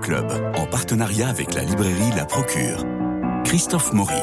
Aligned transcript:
Club, 0.00 0.26
en 0.56 0.66
partenariat 0.66 1.28
avec 1.28 1.54
la 1.54 1.62
librairie 1.62 2.10
La 2.16 2.24
Procure. 2.24 2.84
Christophe 3.44 3.92
Maury. 3.92 4.14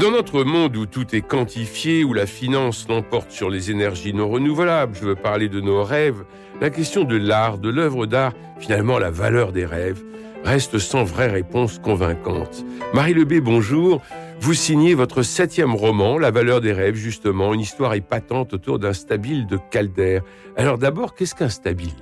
Dans 0.00 0.10
notre 0.10 0.44
monde 0.44 0.76
où 0.76 0.86
tout 0.86 1.14
est 1.14 1.22
quantifié, 1.22 2.04
où 2.04 2.12
la 2.12 2.26
finance 2.26 2.86
l'emporte 2.88 3.30
sur 3.30 3.48
les 3.50 3.70
énergies 3.70 4.12
non 4.12 4.28
renouvelables, 4.28 4.94
je 4.94 5.04
veux 5.04 5.16
parler 5.16 5.48
de 5.48 5.60
nos 5.60 5.82
rêves, 5.82 6.24
la 6.60 6.70
question 6.70 7.04
de 7.04 7.16
l'art, 7.16 7.58
de 7.58 7.68
l'œuvre 7.68 8.06
d'art, 8.06 8.32
finalement 8.58 8.98
la 8.98 9.10
valeur 9.10 9.52
des 9.52 9.64
rêves, 9.64 10.02
reste 10.44 10.78
sans 10.78 11.04
vraie 11.04 11.30
réponse 11.30 11.78
convaincante. 11.78 12.64
Marie 12.92 13.14
Lebé, 13.14 13.40
bonjour. 13.40 14.02
Vous 14.40 14.54
signez 14.54 14.94
votre 14.94 15.22
septième 15.22 15.74
roman, 15.74 16.18
La 16.18 16.30
valeur 16.30 16.60
des 16.60 16.72
rêves, 16.72 16.96
justement, 16.96 17.54
une 17.54 17.60
histoire 17.60 17.94
épatante 17.94 18.52
autour 18.52 18.78
d'un 18.78 18.92
stabile 18.92 19.46
de 19.46 19.58
Calder. 19.70 20.20
Alors 20.56 20.76
d'abord, 20.76 21.14
qu'est-ce 21.14 21.34
qu'un 21.34 21.48
stabile? 21.48 21.94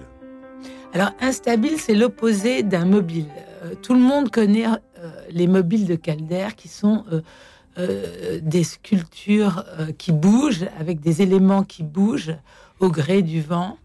Alors 0.92 1.12
instable, 1.20 1.70
c'est 1.78 1.94
l'opposé 1.94 2.62
d'un 2.62 2.84
mobile. 2.84 3.28
Euh, 3.62 3.74
tout 3.80 3.94
le 3.94 4.00
monde 4.00 4.30
connaît 4.30 4.66
euh, 4.66 5.10
les 5.30 5.46
mobiles 5.46 5.86
de 5.86 5.94
Calder 5.94 6.48
qui 6.56 6.68
sont 6.68 7.04
euh, 7.78 8.40
des 8.42 8.64
sculptures 8.64 9.64
qui 9.96 10.12
bougent 10.12 10.66
avec 10.78 11.00
des 11.00 11.22
éléments 11.22 11.62
qui 11.62 11.82
bougent 11.82 12.36
au 12.80 12.90
gré 12.90 13.22
du 13.22 13.40
vent. 13.40 13.78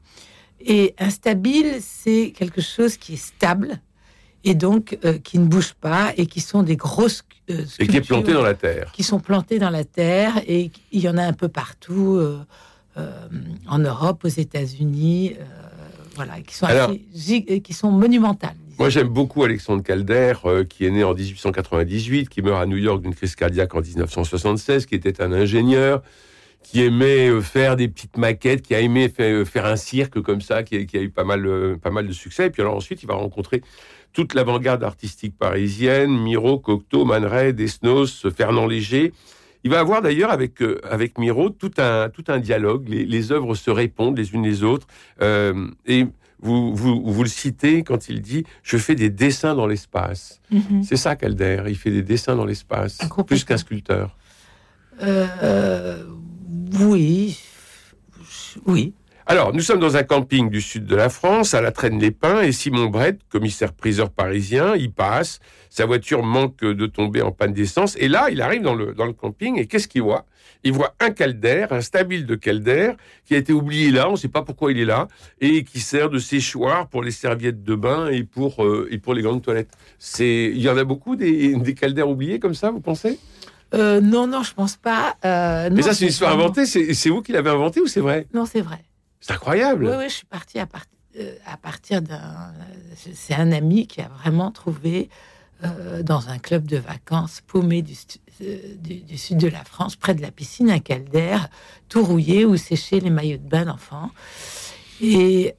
Et 0.59 0.95
instable, 0.97 1.79
c'est 1.79 2.33
quelque 2.35 2.61
chose 2.61 2.97
qui 2.97 3.13
est 3.13 3.23
stable, 3.23 3.79
et 4.43 4.55
donc 4.55 4.97
euh, 5.03 5.17
qui 5.17 5.39
ne 5.39 5.45
bougent 5.45 5.73
pas 5.73 6.13
et 6.17 6.25
qui 6.25 6.41
sont 6.41 6.63
des 6.63 6.75
grosses 6.75 7.23
euh, 7.49 7.65
et 7.79 7.87
qui 7.87 7.97
est 7.97 8.01
planté 8.01 8.33
dans 8.33 8.41
la 8.41 8.53
terre. 8.53 8.91
Qui 8.93 9.03
sont 9.03 9.19
plantés 9.19 9.59
dans 9.59 9.69
la 9.69 9.83
terre 9.83 10.41
et 10.47 10.71
il 10.91 11.01
y 11.01 11.09
en 11.09 11.17
a 11.17 11.23
un 11.23 11.33
peu 11.33 11.47
partout 11.47 12.17
euh, 12.17 12.39
en 13.67 13.77
Europe, 13.77 14.23
aux 14.23 14.27
États-Unis, 14.27 15.35
voilà, 16.15 16.41
qui 16.41 16.55
sont 16.55 16.67
qui 17.63 17.73
sont 17.73 17.91
monumentales. 17.91 18.55
Moi, 18.79 18.89
j'aime 18.89 19.07
beaucoup 19.07 19.43
Alexandre 19.43 19.83
Calder, 19.83 20.33
qui 20.67 20.85
est 20.85 20.89
né 20.89 21.03
en 21.03 21.13
1898, 21.13 22.27
qui 22.27 22.41
meurt 22.41 22.59
à 22.59 22.65
New 22.65 22.77
York 22.77 23.03
d'une 23.03 23.13
crise 23.13 23.35
cardiaque 23.35 23.75
en 23.75 23.81
1976, 23.81 24.87
qui 24.87 24.95
était 24.95 25.21
un 25.21 25.31
ingénieur, 25.31 26.01
qui 26.63 26.83
aimait 26.83 27.41
faire 27.41 27.75
des 27.77 27.87
petites 27.87 28.17
maquettes, 28.17 28.61
qui 28.61 28.75
a 28.75 28.81
aimé 28.81 29.09
faire 29.09 29.65
un 29.65 29.75
cirque 29.77 30.21
comme 30.21 30.41
ça, 30.41 30.63
qui 30.63 30.75
a, 30.75 30.83
qui 30.83 30.97
a 30.97 31.01
eu 31.01 31.09
pas 31.09 31.23
mal, 31.23 31.77
pas 31.81 31.91
mal 31.91 32.07
de 32.07 32.13
succès. 32.13 32.47
Et 32.47 32.49
puis 32.49 32.61
alors 32.61 32.75
ensuite, 32.75 33.03
il 33.03 33.07
va 33.07 33.15
rencontrer 33.15 33.61
toute 34.17 34.33
l'avant-garde 34.33 34.83
artistique 34.83 35.37
parisienne, 35.37 36.09
Miro, 36.09 36.59
Cocteau, 36.59 37.05
Man 37.05 37.23
Ray, 37.23 37.53
Desnos, 37.53 38.27
Fernand 38.35 38.65
Léger. 38.65 39.13
Il 39.63 39.71
va 39.71 39.79
avoir 39.79 40.01
d'ailleurs 40.01 40.31
avec, 40.31 40.61
euh, 40.61 40.79
avec 40.89 41.17
Miro 41.17 41.49
tout 41.49 41.71
un, 41.77 42.09
tout 42.09 42.23
un 42.27 42.39
dialogue. 42.39 42.87
Les, 42.87 43.31
œuvres 43.31 43.53
se 43.53 43.69
répondent 43.69 44.17
les 44.17 44.33
unes 44.33 44.43
les 44.43 44.63
autres. 44.63 44.87
Euh, 45.21 45.67
et 45.85 46.07
vous, 46.39 46.75
vous, 46.75 47.03
vous, 47.05 47.23
le 47.23 47.29
citez 47.29 47.83
quand 47.83 48.09
il 48.09 48.21
dit 48.21 48.43
Je 48.63 48.77
fais 48.77 48.95
des 48.95 49.09
dessins 49.09 49.55
dans 49.55 49.67
l'espace. 49.67 50.41
Mhm. 50.51 50.83
C'est 50.83 50.97
ça, 50.97 51.15
Calder. 51.15 51.63
Il 51.67 51.75
fait 51.75 51.91
des 51.91 52.03
dessins 52.03 52.35
dans 52.35 52.45
l'espace, 52.45 52.99
plus 53.27 53.43
qu'un 53.43 53.57
sculpteur. 53.57 54.15
Euh, 55.03 56.03
oui. 56.79 57.39
Oui. 58.65 58.93
Alors, 59.29 59.53
nous 59.53 59.59
sommes 59.59 59.81
dans 59.81 59.97
un 59.97 60.03
camping 60.03 60.49
du 60.49 60.61
sud 60.61 60.85
de 60.85 60.95
la 60.95 61.09
France, 61.09 61.53
à 61.53 61.59
la 61.59 61.71
Traîne-les-Pins, 61.73 62.43
et 62.43 62.53
Simon 62.53 62.85
Brett, 62.85 63.19
commissaire-priseur 63.29 64.09
parisien, 64.09 64.73
il 64.75 64.89
passe. 64.89 65.39
Sa 65.69 65.85
voiture 65.85 66.23
manque 66.23 66.63
de 66.63 66.85
tomber 66.85 67.21
en 67.21 67.33
panne 67.33 67.51
d'essence. 67.51 67.97
Et 67.99 68.07
là, 68.07 68.29
il 68.31 68.41
arrive 68.41 68.61
dans 68.61 68.73
le, 68.73 68.93
dans 68.93 69.05
le 69.05 69.11
camping, 69.11 69.59
et 69.59 69.65
qu'est-ce 69.65 69.89
qu'il 69.89 70.03
voit? 70.03 70.25
Il 70.63 70.71
voit 70.71 70.95
un 71.01 71.09
calder, 71.09 71.67
un 71.71 71.81
stabile 71.81 72.25
de 72.25 72.35
calder, 72.35 72.93
qui 73.25 73.35
a 73.35 73.37
été 73.37 73.51
oublié 73.51 73.91
là, 73.91 74.07
on 74.07 74.13
ne 74.13 74.17
sait 74.17 74.29
pas 74.29 74.43
pourquoi 74.43 74.71
il 74.71 74.79
est 74.79 74.85
là, 74.85 75.09
et 75.41 75.65
qui 75.65 75.81
sert 75.81 76.09
de 76.09 76.19
séchoir 76.19 76.87
pour 76.87 77.03
les 77.03 77.11
serviettes 77.11 77.63
de 77.63 77.75
bain 77.75 78.07
et 78.07 78.23
pour, 78.23 78.63
euh, 78.63 78.87
et 78.91 78.97
pour 78.97 79.13
les 79.13 79.23
grandes 79.23 79.41
toilettes. 79.41 79.71
Il 80.19 80.57
y 80.57 80.69
en 80.69 80.77
a 80.77 80.85
beaucoup 80.85 81.17
des, 81.17 81.53
des 81.53 81.73
calders 81.73 82.09
oubliés 82.09 82.39
comme 82.39 82.55
ça, 82.55 82.71
vous 82.71 82.79
pensez? 82.79 83.19
Euh, 83.73 84.01
non, 84.01 84.27
non, 84.27 84.43
je 84.43 84.53
pense 84.53 84.77
pas. 84.77 85.17
Euh, 85.25 85.69
Mais 85.71 85.81
ça, 85.81 85.93
c'est 85.93 86.05
une 86.05 86.11
histoire 86.11 86.33
inventée. 86.33 86.65
C'est 86.65 87.09
vous 87.09 87.21
qui 87.21 87.31
l'avez 87.31 87.49
inventé 87.49 87.81
ou 87.81 87.87
c'est 87.87 87.99
vrai? 87.99 88.27
Non, 88.33 88.45
c'est 88.45 88.61
vrai. 88.61 88.83
C'est 89.19 89.33
incroyable. 89.33 89.85
Oui, 89.85 89.95
oui, 89.97 90.09
je 90.09 90.15
suis 90.15 90.25
partie 90.25 90.59
à, 90.59 90.67
euh, 91.19 91.35
à 91.45 91.57
partir 91.57 92.01
d'un. 92.01 92.53
C'est 93.13 93.35
un 93.35 93.51
ami 93.51 93.87
qui 93.87 94.01
a 94.01 94.07
vraiment 94.07 94.51
trouvé 94.51 95.09
dans 96.03 96.29
un 96.29 96.37
club 96.37 96.67
de 96.67 96.77
vacances 96.77 97.41
paumé 97.47 97.81
du, 97.81 97.95
du, 98.39 99.17
sud 99.17 99.37
de 99.39 99.47
la 99.47 99.63
France, 99.63 99.95
près 99.95 100.13
de 100.13 100.21
la 100.21 100.29
piscine, 100.29 100.69
un 100.69 100.77
caldaire 100.77 101.49
tout 101.89 102.05
rouillé 102.05 102.45
où 102.45 102.57
séchaient 102.57 102.99
les 102.99 103.09
maillots 103.09 103.39
de 103.39 103.49
bain 103.49 103.65
d'enfants. 103.65 104.11
Et, 105.01 105.55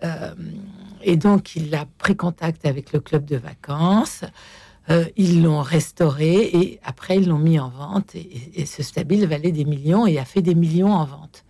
et, 1.03 1.17
donc, 1.17 1.57
il 1.57 1.75
a 1.75 1.85
pris 1.99 2.15
contact 2.15 2.65
avec 2.65 2.93
le 2.93 3.01
club 3.01 3.25
de 3.25 3.37
vacances. 3.37 4.23
Ils 5.17 5.43
l'ont 5.43 5.63
restauré 5.63 6.45
et 6.53 6.81
après, 6.83 7.17
ils 7.17 7.29
l'ont 7.29 7.39
mis 7.39 7.59
en 7.59 7.69
vente. 7.69 8.15
Et, 8.15 8.67
ce 8.67 8.83
stabile 8.83 9.27
valait 9.27 9.53
des 9.53 9.65
millions 9.65 10.07
et 10.07 10.19
a 10.19 10.25
fait 10.25 10.43
des 10.43 10.55
millions 10.55 10.93
en 10.93 11.05
vente. 11.05 11.45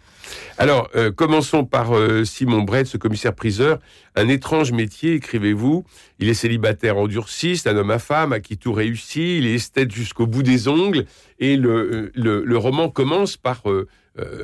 Alors, 0.59 0.91
euh, 0.95 1.11
commençons 1.11 1.65
par 1.65 1.97
euh, 1.97 2.25
Simon 2.25 2.63
Brett, 2.63 2.87
ce 2.87 2.99
commissaire-priseur. 2.99 3.79
Un 4.15 4.29
étrange 4.29 4.73
métier, 4.73 5.15
écrivez-vous. 5.15 5.85
Il 6.19 6.29
est 6.29 6.35
célibataire 6.35 6.99
endurci, 6.99 7.57
c'est 7.57 7.69
un 7.71 7.77
homme 7.77 7.91
à 7.91 7.99
femme 7.99 8.33
à 8.33 8.41
qui 8.41 8.59
tout 8.59 8.73
réussit, 8.73 9.39
il 9.39 9.47
est 9.47 9.55
esthète 9.55 9.93
jusqu'au 9.93 10.27
bout 10.27 10.43
des 10.43 10.69
ongles, 10.69 11.07
et 11.39 11.57
le, 11.57 12.13
euh, 12.17 12.59
roman 12.59 12.91
commence 12.91 13.37
par, 13.37 13.63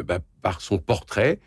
bah, 0.04 0.21
par 0.41 0.60
son 0.60 0.78
portrait. 0.78 1.41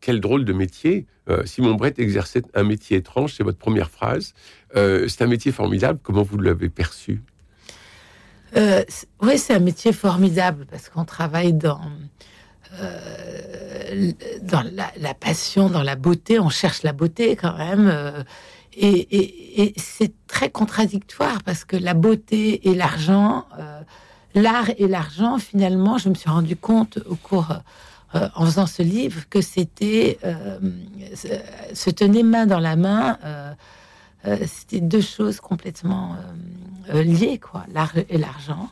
Quel 0.00 0.20
drôle 0.20 0.44
de 0.44 0.52
métier. 0.52 1.06
Simon 1.44 1.74
Brett 1.74 1.98
exerçait 2.00 2.42
un 2.54 2.64
métier 2.64 2.96
étrange, 2.96 3.34
c'est 3.34 3.44
votre 3.44 3.58
première 3.58 3.90
phrase. 3.90 4.34
c'est 4.74 5.22
un 5.22 5.26
métier 5.28 5.52
formidable, 5.52 6.00
comment 6.02 6.22
vous 6.22 6.38
l'avez 6.38 6.68
perçu? 6.68 7.22
Oui, 8.56 9.38
c'est 9.38 9.54
un 9.54 9.60
métier 9.60 9.92
formidable, 9.92 10.66
parce 10.68 10.88
qu'on 10.88 11.04
travaille 11.04 11.52
dans 11.52 11.80
euh, 12.78 14.12
dans 14.42 14.62
la, 14.62 15.14
passion, 15.14 15.68
dans 15.68 15.82
la 15.82 15.96
beauté, 15.96 16.38
on 16.38 16.48
cherche 16.48 16.82
la 16.82 16.92
beauté 16.92 17.34
quand 17.34 17.56
même. 17.56 17.88
Euh, 17.92 18.22
et, 18.76 19.74
c'est 19.76 20.12
très 20.28 20.50
contradictoire 20.50 21.42
parce 21.42 21.64
que 21.64 21.76
la 21.76 21.94
beauté 21.94 22.68
et 22.68 22.74
l'argent, 22.74 23.46
euh, 23.58 23.80
l'art 24.34 24.70
et 24.78 24.86
l'argent, 24.86 25.38
finalement, 25.38 25.98
je 25.98 26.08
me 26.08 26.14
suis 26.14 26.30
rendu 26.30 26.54
compte 26.54 27.00
au 27.08 27.16
cours, 27.16 27.48
en 28.12 28.44
faisant 28.44 28.66
ce 28.66 28.82
livre, 28.82 29.22
que 29.28 29.40
c'était 29.40 30.18
se 31.74 31.90
tenir 31.90 32.24
main 32.24 32.46
dans 32.46 32.58
la 32.58 32.76
main. 32.76 33.18
c'était 34.46 34.80
deux 34.80 35.00
choses 35.00 35.40
complètement 35.40 36.16
liées, 36.92 37.38
quoi, 37.38 37.64
l'art 37.72 37.92
et 38.08 38.18
l'argent. 38.18 38.70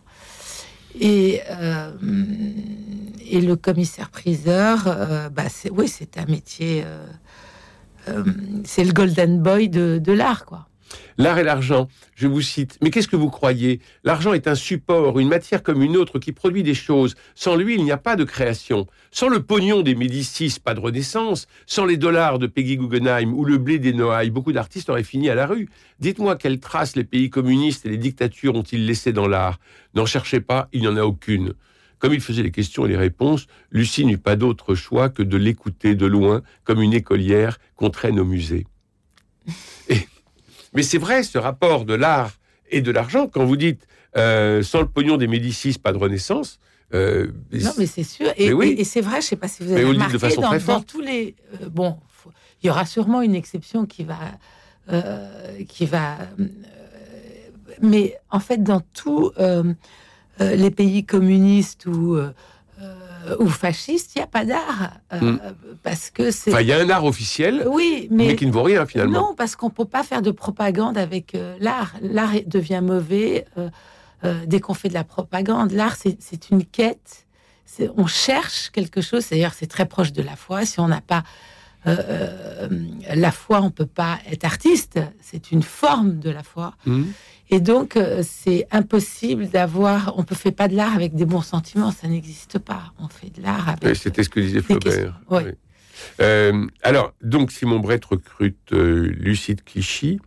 Et, 1.00 1.40
euh, 1.50 1.92
le 3.30 3.54
commissaire-priseur, 3.54 4.84
euh, 4.86 5.28
bah 5.28 5.48
c'est, 5.48 5.70
oui, 5.70 5.88
c'est 5.88 6.18
un 6.18 6.24
métier. 6.26 6.84
Euh, 6.84 8.24
c'est 8.64 8.84
le 8.84 8.92
golden 8.92 9.40
boy 9.42 9.68
de, 9.68 10.00
de 10.02 10.12
l'art, 10.12 10.46
quoi. 10.46 10.67
L'art 11.16 11.38
et 11.38 11.44
l'argent, 11.44 11.88
je 12.14 12.26
vous 12.26 12.40
cite. 12.40 12.78
Mais 12.82 12.90
qu'est-ce 12.90 13.08
que 13.08 13.16
vous 13.16 13.30
croyez? 13.30 13.80
L'argent 14.04 14.32
est 14.32 14.48
un 14.48 14.54
support, 14.54 15.18
une 15.18 15.28
matière 15.28 15.62
comme 15.62 15.82
une 15.82 15.96
autre 15.96 16.18
qui 16.18 16.32
produit 16.32 16.62
des 16.62 16.74
choses. 16.74 17.14
Sans 17.34 17.56
lui, 17.56 17.74
il 17.74 17.84
n'y 17.84 17.92
a 17.92 17.96
pas 17.96 18.16
de 18.16 18.24
création. 18.24 18.86
Sans 19.10 19.28
le 19.28 19.42
pognon 19.42 19.82
des 19.82 19.94
Médicis, 19.94 20.58
pas 20.62 20.74
de 20.74 20.80
renaissance. 20.80 21.46
Sans 21.66 21.84
les 21.84 21.96
dollars 21.96 22.38
de 22.38 22.46
Peggy 22.46 22.76
Guggenheim 22.76 23.32
ou 23.32 23.44
le 23.44 23.58
blé 23.58 23.78
des 23.78 23.92
Noailles, 23.92 24.30
beaucoup 24.30 24.52
d'artistes 24.52 24.90
auraient 24.90 25.02
fini 25.02 25.28
à 25.28 25.34
la 25.34 25.46
rue. 25.46 25.68
Dites-moi 26.00 26.36
quelles 26.36 26.60
traces 26.60 26.96
les 26.96 27.04
pays 27.04 27.30
communistes 27.30 27.86
et 27.86 27.90
les 27.90 27.98
dictatures 27.98 28.54
ont-ils 28.54 28.86
laissées 28.86 29.12
dans 29.12 29.28
l'art? 29.28 29.58
N'en 29.94 30.06
cherchez 30.06 30.40
pas, 30.40 30.68
il 30.72 30.82
n'y 30.82 30.88
en 30.88 30.96
a 30.96 31.02
aucune. 31.02 31.54
Comme 31.98 32.14
il 32.14 32.20
faisait 32.20 32.44
les 32.44 32.52
questions 32.52 32.86
et 32.86 32.88
les 32.88 32.96
réponses, 32.96 33.46
Lucie 33.72 34.04
n'eut 34.04 34.18
pas 34.18 34.36
d'autre 34.36 34.76
choix 34.76 35.08
que 35.08 35.24
de 35.24 35.36
l'écouter 35.36 35.96
de 35.96 36.06
loin, 36.06 36.42
comme 36.62 36.80
une 36.80 36.94
écolière 36.94 37.58
qu'on 37.74 37.90
traîne 37.90 38.20
au 38.20 38.24
musée. 38.24 38.66
Mais 40.74 40.82
c'est 40.82 40.98
vrai, 40.98 41.22
ce 41.22 41.38
rapport 41.38 41.84
de 41.84 41.94
l'art 41.94 42.32
et 42.70 42.80
de 42.80 42.90
l'argent, 42.90 43.26
quand 43.26 43.44
vous 43.44 43.56
dites 43.56 43.86
euh, 44.16 44.62
sans 44.62 44.80
le 44.80 44.88
pognon 44.88 45.16
des 45.16 45.26
Médicis, 45.26 45.78
pas 45.78 45.92
de 45.92 45.98
renaissance. 45.98 46.58
Euh, 46.94 47.28
non, 47.52 47.72
mais 47.78 47.86
c'est 47.86 48.02
sûr. 48.02 48.28
Et, 48.36 48.46
et, 48.48 48.84
c'est 48.84 49.02
vrai, 49.02 49.14
je 49.14 49.16
ne 49.18 49.22
sais 49.22 49.36
pas 49.36 49.48
si 49.48 49.62
vous 49.62 49.72
avez 49.72 49.84
remarqué, 49.84 50.18
dans, 50.36 50.56
dans, 50.56 50.80
tous 50.80 51.00
les... 51.00 51.36
Euh, 51.60 51.68
bon, 51.68 51.98
il 52.62 52.66
y 52.66 52.70
aura 52.70 52.86
sûrement 52.86 53.22
une 53.22 53.34
exception 53.34 53.86
qui 53.86 54.04
va... 54.04 54.18
qui 55.68 55.86
va 55.86 56.16
mais 57.80 58.16
en 58.30 58.40
fait, 58.40 58.62
dans 58.62 58.80
tous 58.80 59.32
les 60.40 60.70
pays 60.70 61.04
communistes 61.04 61.86
où 61.86 62.18
ou 63.38 63.48
fasciste, 63.48 64.12
il 64.14 64.18
n'y 64.18 64.24
a 64.24 64.26
pas 64.26 64.44
d'art. 64.44 64.92
Mm. 65.12 65.36
Parce 65.82 66.10
que 66.10 66.30
c'est. 66.30 66.52
Enfin, 66.52 66.60
il 66.62 66.68
y 66.68 66.72
a 66.72 66.78
un 66.78 66.90
art 66.90 67.04
officiel, 67.04 67.64
Oui, 67.68 68.08
mais, 68.10 68.28
mais. 68.28 68.36
qui 68.36 68.46
ne 68.46 68.52
vaut 68.52 68.62
rien 68.62 68.86
finalement. 68.86 69.20
Non, 69.20 69.34
parce 69.36 69.56
qu'on 69.56 69.70
peut 69.70 69.84
pas 69.84 70.02
faire 70.02 70.22
de 70.22 70.30
propagande 70.30 70.98
avec 70.98 71.34
euh, 71.34 71.56
l'art. 71.60 71.94
L'art 72.02 72.32
devient 72.46 72.80
mauvais 72.82 73.46
euh, 73.56 73.68
euh, 74.24 74.44
dès 74.46 74.60
qu'on 74.60 74.74
fait 74.74 74.88
de 74.88 74.94
la 74.94 75.04
propagande. 75.04 75.72
L'art, 75.72 75.96
c'est 75.96 76.50
une 76.50 76.64
quête. 76.64 77.26
On 77.96 78.06
cherche 78.06 78.70
quelque 78.70 79.00
chose. 79.00 79.28
D'ailleurs, 79.30 79.54
c'est 79.54 79.66
très 79.66 79.86
proche 79.86 80.12
de 80.12 80.22
la 80.22 80.34
foi. 80.34 80.64
Si 80.64 80.80
on 80.80 80.88
n'a 80.88 81.00
pas 81.00 81.22
euh, 81.88 82.68
euh, 82.70 83.14
la 83.14 83.30
foi, 83.32 83.60
on 83.60 83.70
peut 83.70 83.86
pas 83.86 84.18
être 84.30 84.44
artiste. 84.44 85.00
C'est 85.20 85.52
une 85.52 85.62
forme 85.62 86.18
de 86.18 86.30
la 86.30 86.42
foi. 86.42 86.74
Mm. 86.86 87.04
Et 87.50 87.60
donc, 87.60 87.96
euh, 87.96 88.22
c'est 88.22 88.66
impossible 88.70 89.48
d'avoir. 89.48 90.14
On 90.18 90.24
ne 90.28 90.36
fait 90.36 90.52
pas 90.52 90.68
de 90.68 90.76
l'art 90.76 90.94
avec 90.94 91.14
des 91.14 91.24
bons 91.24 91.42
sentiments. 91.42 91.90
Ça 91.90 92.08
n'existe 92.08 92.58
pas. 92.58 92.92
On 92.98 93.08
fait 93.08 93.30
de 93.30 93.42
l'art 93.42 93.68
avec. 93.68 93.96
C'était 93.96 94.22
ce 94.22 94.28
que 94.28 94.40
disait 94.40 94.60
Flaubert. 94.60 95.20
Oui. 95.30 95.42
Euh, 96.20 96.66
alors, 96.82 97.12
donc, 97.22 97.50
Simon 97.50 97.80
Brett 97.80 98.04
recrute 98.04 98.72
euh, 98.72 99.12
Lucide 99.18 99.62
Clichy. 99.64 100.20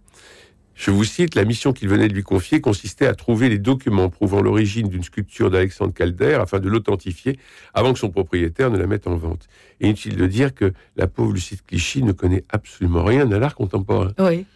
Je 0.81 0.89
vous 0.89 1.03
cite, 1.03 1.35
la 1.35 1.45
mission 1.45 1.73
qu'il 1.73 1.87
venait 1.89 2.07
de 2.07 2.13
lui 2.15 2.23
confier 2.23 2.59
consistait 2.59 3.05
à 3.05 3.13
trouver 3.13 3.49
les 3.49 3.59
documents 3.59 4.09
prouvant 4.09 4.41
l'origine 4.41 4.87
d'une 4.87 5.03
sculpture 5.03 5.51
d'Alexandre 5.51 5.93
Calder 5.93 6.39
afin 6.41 6.57
de 6.57 6.67
l'authentifier 6.67 7.37
avant 7.75 7.93
que 7.93 7.99
son 7.99 8.09
propriétaire 8.09 8.71
ne 8.71 8.79
la 8.79 8.87
mette 8.87 9.05
en 9.05 9.15
vente. 9.15 9.47
Et 9.79 9.85
inutile 9.85 10.15
de 10.15 10.25
dire 10.25 10.55
que 10.55 10.73
la 10.95 11.05
pauvre 11.05 11.33
Lucide 11.33 11.61
Clichy 11.67 12.01
ne 12.01 12.13
connaît 12.13 12.45
absolument 12.49 13.03
rien 13.03 13.31
à 13.31 13.37
l'art 13.37 13.53
contemporain. 13.53 14.11
Oui. 14.17 14.47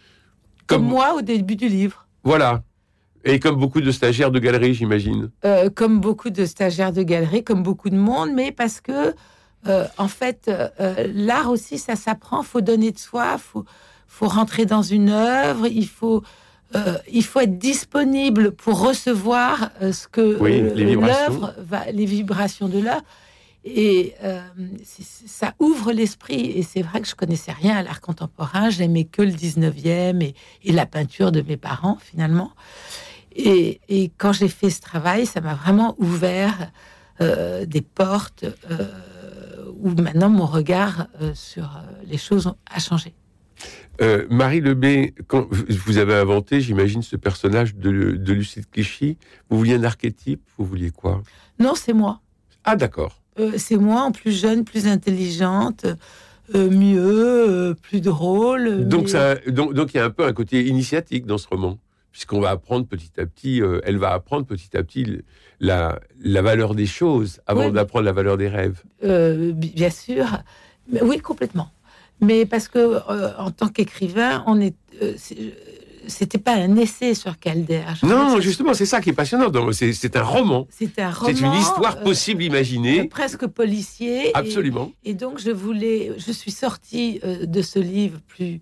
Comme, 0.66 0.80
Comme- 0.80 0.88
moi 0.88 1.14
au 1.14 1.22
début 1.22 1.54
du 1.54 1.68
livre. 1.68 2.08
Voilà. 2.24 2.64
Et 3.24 3.38
comme 3.38 3.54
beaucoup 3.54 3.80
de 3.80 3.92
stagiaires 3.92 4.32
de 4.32 4.40
galerie, 4.40 4.74
j'imagine. 4.74 5.30
Euh, 5.44 5.70
comme 5.70 6.00
beaucoup 6.00 6.30
de 6.30 6.44
stagiaires 6.44 6.92
de 6.92 7.04
galerie, 7.04 7.44
comme 7.44 7.62
beaucoup 7.62 7.88
de 7.88 7.96
monde, 7.96 8.30
mais 8.34 8.50
parce 8.50 8.80
que, 8.80 9.14
euh, 9.68 9.86
en 9.96 10.08
fait, 10.08 10.46
euh, 10.48 10.68
euh, 10.80 11.06
l'art 11.14 11.50
aussi, 11.50 11.78
ça 11.78 11.94
s'apprend. 11.94 12.42
faut 12.42 12.60
donner 12.62 12.90
de 12.90 12.98
soi, 12.98 13.38
faut, 13.38 13.64
faut 14.16 14.28
rentrer 14.28 14.64
dans 14.64 14.80
une 14.80 15.10
œuvre, 15.10 15.66
il 15.66 15.86
faut, 15.86 16.22
euh, 16.74 16.96
il 17.12 17.22
faut 17.22 17.40
être 17.40 17.58
disponible 17.58 18.52
pour 18.52 18.80
recevoir 18.80 19.72
euh, 19.82 19.92
ce 19.92 20.08
que 20.08 20.38
Oui, 20.40 20.58
euh, 20.58 20.72
les 20.74 20.86
vibrations. 20.86 21.32
l'œuvre 21.32 21.54
va, 21.58 21.90
les 21.92 22.06
vibrations 22.06 22.68
de 22.68 22.78
l'œuvre. 22.78 23.02
Et 23.66 24.14
ça 25.26 25.54
ouvre 25.58 25.90
l'esprit. 25.92 26.52
Et 26.54 26.62
c'est 26.62 26.82
vrai 26.82 27.00
que 27.00 27.08
je 27.08 27.16
connaissais 27.16 27.50
rien 27.52 27.76
à 27.76 27.82
l'art 27.82 28.00
contemporain. 28.00 28.70
J'aimais 28.70 29.04
que 29.04 29.22
le 29.22 29.32
19e 29.32 30.22
et, 30.22 30.34
et 30.62 30.72
la 30.72 30.86
peinture 30.86 31.32
de 31.32 31.42
mes 31.42 31.56
parents, 31.56 31.98
finalement. 32.00 32.52
Et, 33.34 33.80
et 33.88 34.12
quand 34.16 34.32
j'ai 34.32 34.48
fait 34.48 34.70
ce 34.70 34.80
travail, 34.80 35.26
ça 35.26 35.40
m'a 35.40 35.54
vraiment 35.54 35.96
ouvert 35.98 36.70
des 37.20 37.80
portes 37.80 38.44
où 39.82 39.90
maintenant 40.00 40.28
mon 40.30 40.46
regard 40.46 41.08
sur 41.34 41.68
les 42.06 42.18
choses 42.18 42.52
a 42.70 42.78
changé. 42.78 43.14
Euh, 44.02 44.26
Marie 44.30 44.60
Lebé, 44.60 45.14
quand 45.26 45.46
vous 45.50 45.98
avez 45.98 46.14
inventé, 46.14 46.60
j'imagine, 46.60 47.02
ce 47.02 47.16
personnage 47.16 47.74
de, 47.76 48.12
de 48.12 48.32
Lucide 48.32 48.64
Clichy, 48.70 49.16
vous 49.48 49.56
vouliez 49.58 49.74
un 49.74 49.84
archétype, 49.84 50.42
vous 50.58 50.64
vouliez 50.66 50.90
quoi? 50.90 51.22
Non, 51.58 51.74
c'est 51.74 51.92
moi. 51.94 52.20
Ah, 52.64 52.76
d'accord. 52.76 53.22
Euh, 53.38 53.52
c'est 53.56 53.76
moi, 53.76 54.02
en 54.02 54.12
plus 54.12 54.32
jeune, 54.38 54.64
plus 54.64 54.86
intelligente, 54.86 55.86
euh, 56.54 56.70
mieux, 56.70 57.74
plus 57.80 58.00
drôle. 58.00 58.86
Donc, 58.88 59.04
mais- 59.04 59.08
ça, 59.08 59.34
donc, 59.36 59.72
donc 59.74 59.94
il 59.94 59.96
y 59.96 60.00
a 60.00 60.04
un 60.04 60.10
peu 60.10 60.24
un 60.24 60.32
côté 60.32 60.66
initiatique 60.66 61.24
dans 61.26 61.38
ce 61.38 61.48
roman, 61.48 61.78
puisqu'on 62.12 62.40
va 62.40 62.50
apprendre 62.50 62.86
petit 62.86 63.10
à 63.18 63.24
petit, 63.26 63.62
elle 63.84 63.96
va 63.98 64.12
apprendre 64.12 64.44
petit 64.46 64.76
à 64.76 64.82
petit 64.82 65.22
la, 65.60 65.98
la 66.20 66.42
valeur 66.42 66.74
des 66.74 66.86
choses 66.86 67.40
avant 67.46 67.70
d'apprendre 67.70 68.04
la 68.04 68.12
valeur 68.12 68.36
des 68.36 68.48
rêves. 68.48 68.82
Bi- 69.02 69.72
bien 69.74 69.90
sûr. 69.90 70.26
Mais 70.92 71.02
oui, 71.02 71.18
complètement. 71.18 71.70
Mais 72.20 72.46
parce 72.46 72.68
que 72.68 72.78
euh, 72.78 73.32
en 73.38 73.50
tant 73.50 73.68
qu'écrivain, 73.68 74.42
on 74.46 74.60
est. 74.60 74.74
euh, 75.02 75.14
c'est- 75.16 75.54
C'était 76.08 76.38
pas 76.38 76.54
un 76.54 76.76
essai 76.76 77.14
sur 77.14 77.36
Calder. 77.36 77.82
Non, 78.04 78.40
justement, 78.40 78.74
c'est 78.74 78.86
ça 78.86 79.00
qui 79.00 79.10
est 79.10 79.12
passionnant. 79.12 79.50
C'est 79.72 80.14
un 80.16 80.22
roman. 80.22 80.68
C'est 80.70 81.00
un 81.00 81.10
roman. 81.10 81.26
C'est 81.34 81.40
une 81.44 81.52
histoire 81.54 81.96
euh, 81.96 82.04
possible 82.04 82.42
euh, 82.42 82.46
imaginée. 82.46 83.08
presque 83.08 83.44
policier. 83.48 84.30
Absolument. 84.32 84.92
Et, 85.04 85.14
donc 85.14 85.40
je 85.40 85.50
voulais, 85.50 86.12
je 86.16 86.30
suis 86.30 86.52
sortie 86.52 87.18
euh, 87.24 87.44
de 87.46 87.60
ce 87.60 87.80
livre 87.80 88.20
plus 88.28 88.60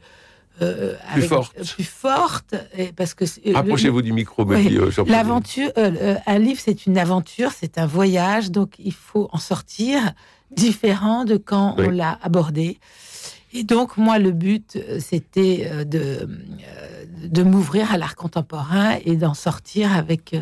euh, 0.63 0.95
avec- 1.07 1.29
forte. 1.29 1.55
euh, 1.59 1.65
plus 1.65 1.85
forte, 1.85 2.55
et 2.79 2.93
parce 2.93 3.13
que 3.13 3.27
Rapprochez-vous 3.53 4.01
du 4.01 4.15
micro, 4.15 4.47
Oui, 4.47 4.79
euh. 4.79 4.91
L'aventure, 5.07 5.71
euh, 5.77 5.91
euh, 6.01 6.15
un 6.27 6.39
livre, 6.39 6.61
c'est 6.65 6.87
une 6.87 6.97
aventure, 6.97 7.51
c'est 7.55 7.77
un 7.77 7.87
voyage, 7.87 8.51
donc 8.53 8.71
il 8.79 8.95
faut 8.95 9.29
en 9.33 9.39
sortir 9.39 10.01
différent 10.51 11.25
de 11.27 11.37
quand 11.37 11.75
Oui. 11.77 11.87
on 11.89 11.91
l'a 11.91 12.19
abordé. 12.23 12.79
Et 13.57 13.63
donc, 13.63 13.97
moi, 13.97 14.19
le 14.19 14.33
but, 14.33 14.77
euh, 14.77 14.99
c'était 15.01 15.69
euh, 15.71 15.85
de, 15.85 15.99
euh, 15.99 17.05
de 17.25 17.43
m'ouvrir 17.45 17.93
à 17.93 17.97
l'art 17.99 18.17
contemporain 18.17 18.99
et 19.05 19.15
d'en 19.17 19.35
sortir 19.35 19.95
avec 19.97 20.35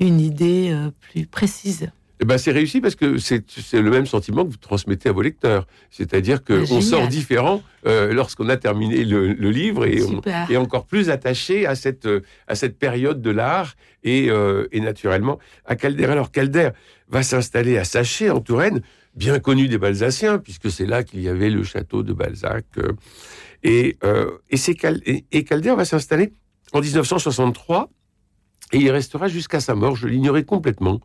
une 0.00 0.20
idée 0.20 0.74
plus 1.00 1.26
précise. 1.26 1.88
Eh 2.20 2.24
ben, 2.24 2.38
c'est 2.38 2.50
réussi 2.50 2.80
parce 2.80 2.94
que 2.94 3.18
c'est 3.18 3.44
le 3.74 3.90
même 3.90 4.06
sentiment 4.06 4.44
que 4.44 4.50
vous 4.50 4.56
transmettez 4.56 5.10
à 5.10 5.12
vos 5.12 5.20
lecteurs. 5.20 5.66
C'est-à-dire 5.90 6.38
Ah, 6.40 6.46
qu'on 6.46 6.64
génial. 6.64 6.82
sort 6.82 7.08
différent 7.08 7.62
euh, 7.86 8.12
lorsqu'on 8.14 8.48
a 8.48 8.56
terminé 8.56 9.04
le, 9.04 9.34
le 9.34 9.50
livre 9.50 9.84
et 9.86 10.02
on, 10.02 10.22
et 10.50 10.56
encore 10.56 10.86
plus 10.86 11.10
attaché 11.10 11.66
à 11.66 11.74
cette, 11.74 12.08
à 12.48 12.54
cette 12.54 12.78
période 12.78 13.20
de 13.20 13.30
l'art 13.30 13.74
et, 14.02 14.30
euh, 14.30 14.66
et 14.72 14.80
naturellement 14.80 15.38
à 15.66 15.76
Calder. 15.76 16.06
Alors 16.06 16.30
Calder 16.30 16.70
va 17.08 17.22
s'installer 17.22 17.76
à 17.76 17.84
Saché 17.84 18.30
en 18.30 18.40
Touraine, 18.40 18.80
bien 19.16 19.38
connu 19.40 19.66
des 19.68 19.78
Balsaciens, 19.78 20.38
puisque 20.38 20.70
c'est 20.70 20.86
là 20.86 21.02
qu'il 21.02 21.20
y 21.20 21.28
avait 21.28 21.50
le 21.50 21.64
château 21.64 22.02
de 22.02 22.12
Balzac. 22.12 22.64
euh, 22.78 22.92
et, 23.62 23.96
euh, 24.04 24.30
et, 24.50 24.58
Cal- 24.74 25.00
et, 25.06 25.24
et 25.32 25.42
Calder 25.44 25.74
va 25.74 25.84
s'installer 25.84 26.32
en 26.72 26.80
1963 26.80 27.90
et 28.72 28.78
il 28.78 28.90
restera 28.90 29.28
jusqu'à 29.28 29.60
sa 29.60 29.74
mort. 29.74 29.96
Je 29.96 30.06
l'ignorais 30.06 30.44
complètement. 30.44 31.00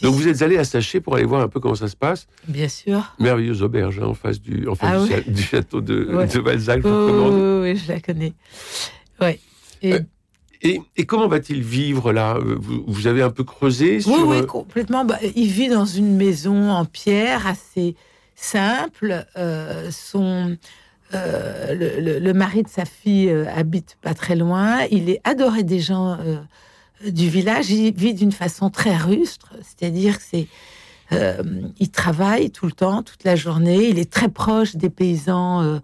Donc 0.00 0.14
vous 0.14 0.28
êtes 0.28 0.40
allé 0.40 0.56
à 0.56 0.64
Saché 0.64 1.00
pour 1.00 1.16
aller 1.16 1.26
voir 1.26 1.42
un 1.42 1.48
peu 1.48 1.60
comment 1.60 1.74
ça 1.74 1.88
se 1.88 1.96
passe. 1.96 2.26
Bien 2.48 2.68
sûr. 2.68 3.14
Merveilleuse 3.18 3.62
auberge 3.62 3.98
hein, 3.98 4.06
en 4.06 4.14
face 4.14 4.40
du, 4.40 4.66
en 4.66 4.74
face 4.74 5.10
Ah 5.12 5.20
du, 5.28 5.42
château 5.42 5.82
de, 5.82 6.06
Ouais. 6.14 6.26
de 6.26 6.40
Balzac. 6.40 6.80
Oh, 6.84 7.60
oui, 7.62 7.76
je 7.76 7.92
la 7.92 8.00
connais. 8.00 8.32
Ouais. 9.20 9.38
Et- 9.82 9.94
Euh, 9.94 10.00
Et, 10.62 10.80
et 10.96 11.06
comment 11.06 11.26
va-t-il 11.28 11.62
vivre 11.62 12.12
là? 12.12 12.36
Euh, 12.36 12.56
vous, 12.60 12.84
vous 12.86 13.06
avez 13.06 13.22
un 13.22 13.30
peu 13.30 13.44
creusé 13.44 13.94
Oui, 13.96 14.02
sur. 14.02 14.28
oui, 14.28 14.36
euh, 14.38 14.46
complètement. 14.46 15.04
Bah, 15.04 15.18
il 15.34 15.48
vit 15.48 15.68
dans 15.68 15.86
une 15.86 16.16
maison 16.16 16.70
en 16.70 16.84
pierre 16.84 17.46
assez 17.46 17.96
simple. 18.36 19.24
Euh, 19.36 19.90
son, 19.90 20.56
euh, 21.14 21.74
le, 21.74 22.00
le- 22.00 22.18
le 22.18 22.32
mari 22.34 22.62
de 22.62 22.68
sa 22.68 22.84
fille 22.84 23.30
habite 23.54 23.96
pas 24.02 24.12
très 24.14 24.36
loin. 24.36 24.82
Il 24.90 25.08
est 25.08 25.20
adoré 25.24 25.62
des 25.62 25.80
gens 25.80 26.18
euh, 26.20 26.36
du 27.10 27.28
village. 27.30 27.70
Il 27.70 27.94
vit 27.94 28.12
d'une 28.14 28.32
façon 28.32 28.68
très 28.68 28.96
rustre, 28.96 29.52
c'est-à-dire 29.62 30.18
que 30.18 30.24
c'est 30.30 30.46
il 31.80 31.90
travaille 31.90 32.52
tout 32.52 32.66
le 32.66 32.72
temps, 32.72 33.02
toute 33.02 33.24
la 33.24 33.34
journée. 33.34 33.88
Il 33.88 33.98
est 33.98 34.08
très 34.12 34.28
proche 34.28 34.76
des 34.76 34.90
paysans 34.90 35.80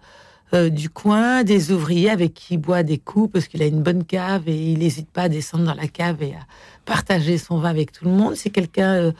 euh, 0.53 0.69
du 0.69 0.89
coin, 0.89 1.43
des 1.43 1.73
ouvriers 1.73 2.09
avec 2.09 2.33
qui 2.33 2.53
il 2.53 2.57
boit 2.57 2.81
des 2.81 2.97
coups 2.97 3.33
parce 3.33 3.47
qu'il 3.49 3.61
a 3.61 3.65
une 3.65 3.83
bonne 3.83 4.05
cave 4.05 4.43
et 4.47 4.55
il 4.55 4.79
n'hésite 4.79 5.09
pas 5.09 5.23
à 5.23 5.29
descendre 5.29 5.65
dans 5.65 5.73
la 5.73 5.89
cave 5.89 6.23
et 6.23 6.35
à 6.35 6.45
partager 6.85 7.37
son 7.37 7.57
vin 7.57 7.69
avec 7.69 7.91
tout 7.91 8.05
le 8.05 8.11
monde. 8.11 8.35
C'est 8.35 8.49
quelqu'un 8.49 8.93
euh, 8.93 9.11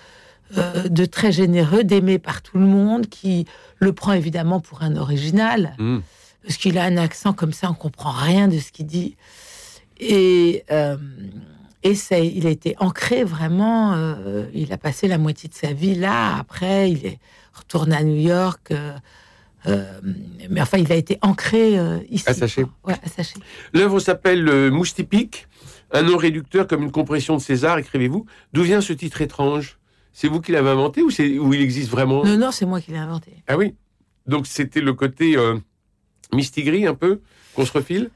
euh, 0.57 0.87
de 0.87 1.03
très 1.03 1.33
généreux, 1.33 1.83
d'aimé 1.83 2.17
par 2.17 2.41
tout 2.41 2.57
le 2.57 2.65
monde, 2.65 3.07
qui 3.07 3.45
le 3.79 3.91
prend 3.91 4.13
évidemment 4.13 4.61
pour 4.61 4.83
un 4.83 4.95
original 4.95 5.75
hmm. 5.79 5.99
parce 6.43 6.55
qu'il 6.55 6.77
a 6.77 6.85
un 6.85 6.95
accent 6.95 7.33
comme 7.33 7.51
ça, 7.51 7.69
on 7.69 7.73
comprend 7.73 8.11
rien 8.11 8.47
de 8.47 8.57
ce 8.59 8.71
qu'il 8.71 8.85
dit. 8.85 9.17
Et, 9.99 10.63
et 11.83 11.95
ça, 11.95 12.19
il 12.19 12.47
a 12.47 12.49
été 12.51 12.75
ancré 12.79 13.25
vraiment. 13.25 14.15
il 14.53 14.71
a 14.71 14.77
passé 14.77 15.07
la 15.07 15.17
moitié 15.17 15.49
de 15.49 15.55
sa 15.55 15.73
vie 15.73 15.95
là. 15.95 16.37
Après, 16.37 16.91
il 16.91 17.05
est 17.05 17.19
retourné 17.53 17.97
à 17.97 18.03
New 18.03 18.15
York. 18.15 18.71
Euh, 19.67 19.83
mais 20.49 20.61
enfin, 20.61 20.77
il 20.77 20.91
a 20.91 20.95
été 20.95 21.17
ancré 21.21 21.77
euh, 21.77 21.99
ici. 22.09 22.23
À 22.27 22.33
Saché. 22.33 22.63
quoi. 22.83 22.93
Ouais. 22.93 23.23
L'œuvre 23.73 23.99
s'appelle 23.99 24.47
euh, 24.47 24.71
Mouche 24.71 24.93
typique, 24.93 25.47
un 25.91 26.03
nom 26.03 26.17
réducteur 26.17 26.67
comme 26.67 26.83
une 26.83 26.91
compression 26.91 27.35
de 27.37 27.41
César, 27.41 27.77
écrivez-vous. 27.77 28.25
D'où 28.53 28.63
vient 28.63 28.81
ce 28.81 28.93
titre 28.93 29.21
étrange? 29.21 29.77
C'est 30.13 30.27
vous 30.27 30.41
qui 30.41 30.51
l'avez 30.51 30.69
inventé 30.69 31.01
ou, 31.03 31.09
il 31.53 31.61
existe 31.61 31.89
vraiment? 31.89 32.23
Non, 32.25 32.37
non, 32.37 32.51
c'est 32.51 32.65
moi 32.65 32.81
qui 32.81 32.91
l'ai 32.91 32.97
inventé. 32.97 33.31
Ah 33.47 33.55
oui 33.57 33.75
Donc 34.25 34.47
c'était 34.47 34.81
le 34.81 34.93
côté 34.93 35.35
mistigris 36.33 36.87
un 36.87 36.95
peu 36.95 37.21
qu'on 37.55 37.65
se 37.65 37.71
refile 37.73 38.09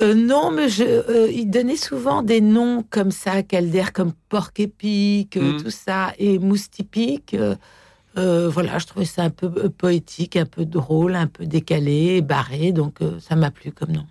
Euh, 0.00 0.14
non, 0.14 0.50
mais 0.52 0.68
je, 0.68 0.84
euh, 0.84 1.28
il 1.32 1.50
donnait 1.50 1.76
souvent 1.76 2.22
des 2.22 2.40
noms 2.40 2.84
comme 2.88 3.10
ça, 3.10 3.42
Calder, 3.42 3.86
comme 3.92 4.12
porc 4.28 4.50
épique, 4.58 5.36
Mhm. 5.36 5.62
tout 5.62 5.70
ça, 5.70 6.12
et 6.18 6.38
mousse 6.38 6.70
typique. 6.70 7.34
Euh, 8.18 8.48
voilà, 8.48 8.78
je 8.78 8.86
trouvais 8.86 9.04
ça 9.04 9.22
un 9.22 9.30
peu 9.30 9.46
euh, 9.56 9.68
poétique, 9.68 10.36
un 10.36 10.44
peu 10.46 10.64
drôle, 10.64 11.14
un 11.14 11.26
peu 11.26 11.46
décalé, 11.46 12.20
barré, 12.20 12.72
donc 12.72 13.00
euh, 13.00 13.18
ça 13.20 13.36
m'a 13.36 13.50
plu 13.50 13.72
comme 13.72 13.92
nom. 13.92 14.06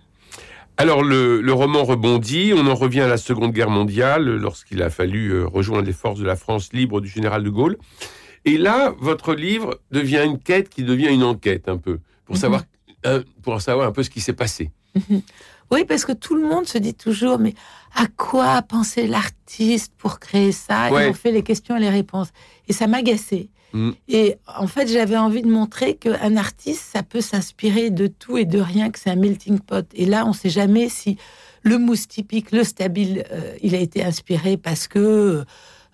Alors 0.76 1.02
le, 1.02 1.40
le 1.40 1.52
roman 1.52 1.84
rebondit, 1.84 2.52
on 2.54 2.66
en 2.66 2.74
revient 2.74 3.00
à 3.00 3.08
la 3.08 3.16
Seconde 3.16 3.52
Guerre 3.52 3.70
mondiale, 3.70 4.24
lorsqu'il 4.36 4.82
a 4.82 4.90
fallu 4.90 5.42
rejoindre 5.44 5.86
les 5.86 5.92
forces 5.92 6.20
de 6.20 6.24
la 6.24 6.36
France 6.36 6.72
libre 6.72 7.00
du 7.00 7.08
général 7.08 7.42
de 7.42 7.50
Gaulle. 7.50 7.76
Et 8.44 8.56
là, 8.56 8.94
votre 9.00 9.34
livre 9.34 9.80
devient 9.90 10.22
une 10.24 10.38
quête 10.38 10.68
qui 10.68 10.84
devient 10.84 11.08
une 11.12 11.24
enquête 11.24 11.68
un 11.68 11.76
peu, 11.78 11.98
pour, 12.24 12.36
Mhm. 12.36 12.40
savoir, 12.40 12.62
euh, 13.06 13.22
pour 13.42 13.60
savoir 13.60 13.88
un 13.88 13.92
peu 13.92 14.04
ce 14.04 14.10
qui 14.10 14.20
s'est 14.20 14.32
passé. 14.32 14.70
Oui, 15.70 15.84
parce 15.84 16.04
que 16.04 16.12
tout 16.12 16.34
le 16.34 16.48
monde 16.48 16.66
se 16.66 16.78
dit 16.78 16.94
toujours, 16.94 17.38
mais 17.38 17.54
à 17.94 18.06
quoi 18.16 18.62
pensé 18.62 19.06
l'artiste 19.06 19.92
pour 19.98 20.18
créer 20.18 20.52
ça? 20.52 20.90
Ouais. 20.90 21.06
Et 21.06 21.10
on 21.10 21.12
fait 21.12 21.32
les 21.32 21.42
questions 21.42 21.76
et 21.76 21.80
les 21.80 21.90
réponses. 21.90 22.28
Et 22.68 22.72
ça 22.72 22.86
m'agaçait. 22.86 23.50
Mm. 23.72 23.90
Et 24.08 24.36
en 24.58 24.66
fait, 24.66 24.88
j'avais 24.88 25.16
envie 25.16 25.42
de 25.42 25.50
montrer 25.50 25.94
qu'un 25.94 26.36
artiste, 26.36 26.84
ça 26.92 27.02
peut 27.02 27.20
s'inspirer 27.20 27.90
de 27.90 28.06
tout 28.06 28.38
et 28.38 28.44
de 28.44 28.58
rien, 28.60 28.90
que 28.90 28.98
c'est 28.98 29.10
un 29.10 29.16
melting 29.16 29.60
pot. 29.60 29.86
Et 29.94 30.06
là, 30.06 30.24
on 30.24 30.30
ne 30.30 30.34
sait 30.34 30.50
jamais 30.50 30.88
si 30.88 31.16
le 31.62 31.78
mousse 31.78 32.08
typique, 32.08 32.52
le 32.52 32.64
stabile, 32.64 33.24
euh, 33.32 33.54
il 33.62 33.74
a 33.74 33.78
été 33.78 34.04
inspiré 34.04 34.56
parce 34.56 34.88
que 34.88 35.44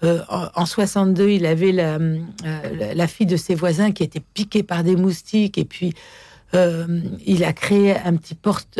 euh, 0.02 0.20
en, 0.28 0.48
en 0.54 0.66
62, 0.66 1.30
il 1.30 1.46
avait 1.46 1.72
la, 1.72 1.94
euh, 1.94 2.18
la- 2.94 3.06
fille 3.06 3.26
de 3.26 3.36
ses 3.36 3.54
voisins 3.54 3.90
qui 3.92 4.02
était 4.02 4.20
piquée 4.34 4.62
par 4.62 4.84
des 4.84 4.96
moustiques. 4.96 5.56
Et 5.56 5.64
puis, 5.64 5.94
euh, 6.54 7.00
il 7.26 7.42
a 7.44 7.52
créé 7.52 7.96
un 7.96 8.14
petit 8.16 8.34
porte, 8.34 8.78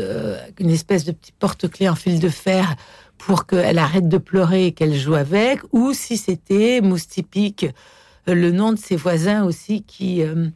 une 0.61 0.71
espèce 0.71 1.05
de 1.05 1.13
petit 1.13 1.33
porte-clés 1.33 1.89
en 1.89 1.95
fil 1.95 2.21
de 2.21 2.29
fer 2.29 2.77
pour 3.19 3.47
qu'elle 3.47 3.79
arrête 3.79 4.09
de 4.09 4.19
pleurer 4.19 4.67
et 4.67 4.73
qu'elle 4.73 4.95
joue 4.95 5.15
avec, 5.15 5.61
ou 5.73 5.93
si 5.95 6.17
c'était 6.19 6.81
mousse 6.83 7.09
typique, 7.09 7.67
le 8.26 8.50
nom 8.50 8.73
de 8.73 8.78
ses 8.78 8.97
voisins 8.97 9.45
aussi 9.45 9.83
qui 9.83 10.23
euh, 10.23 10.49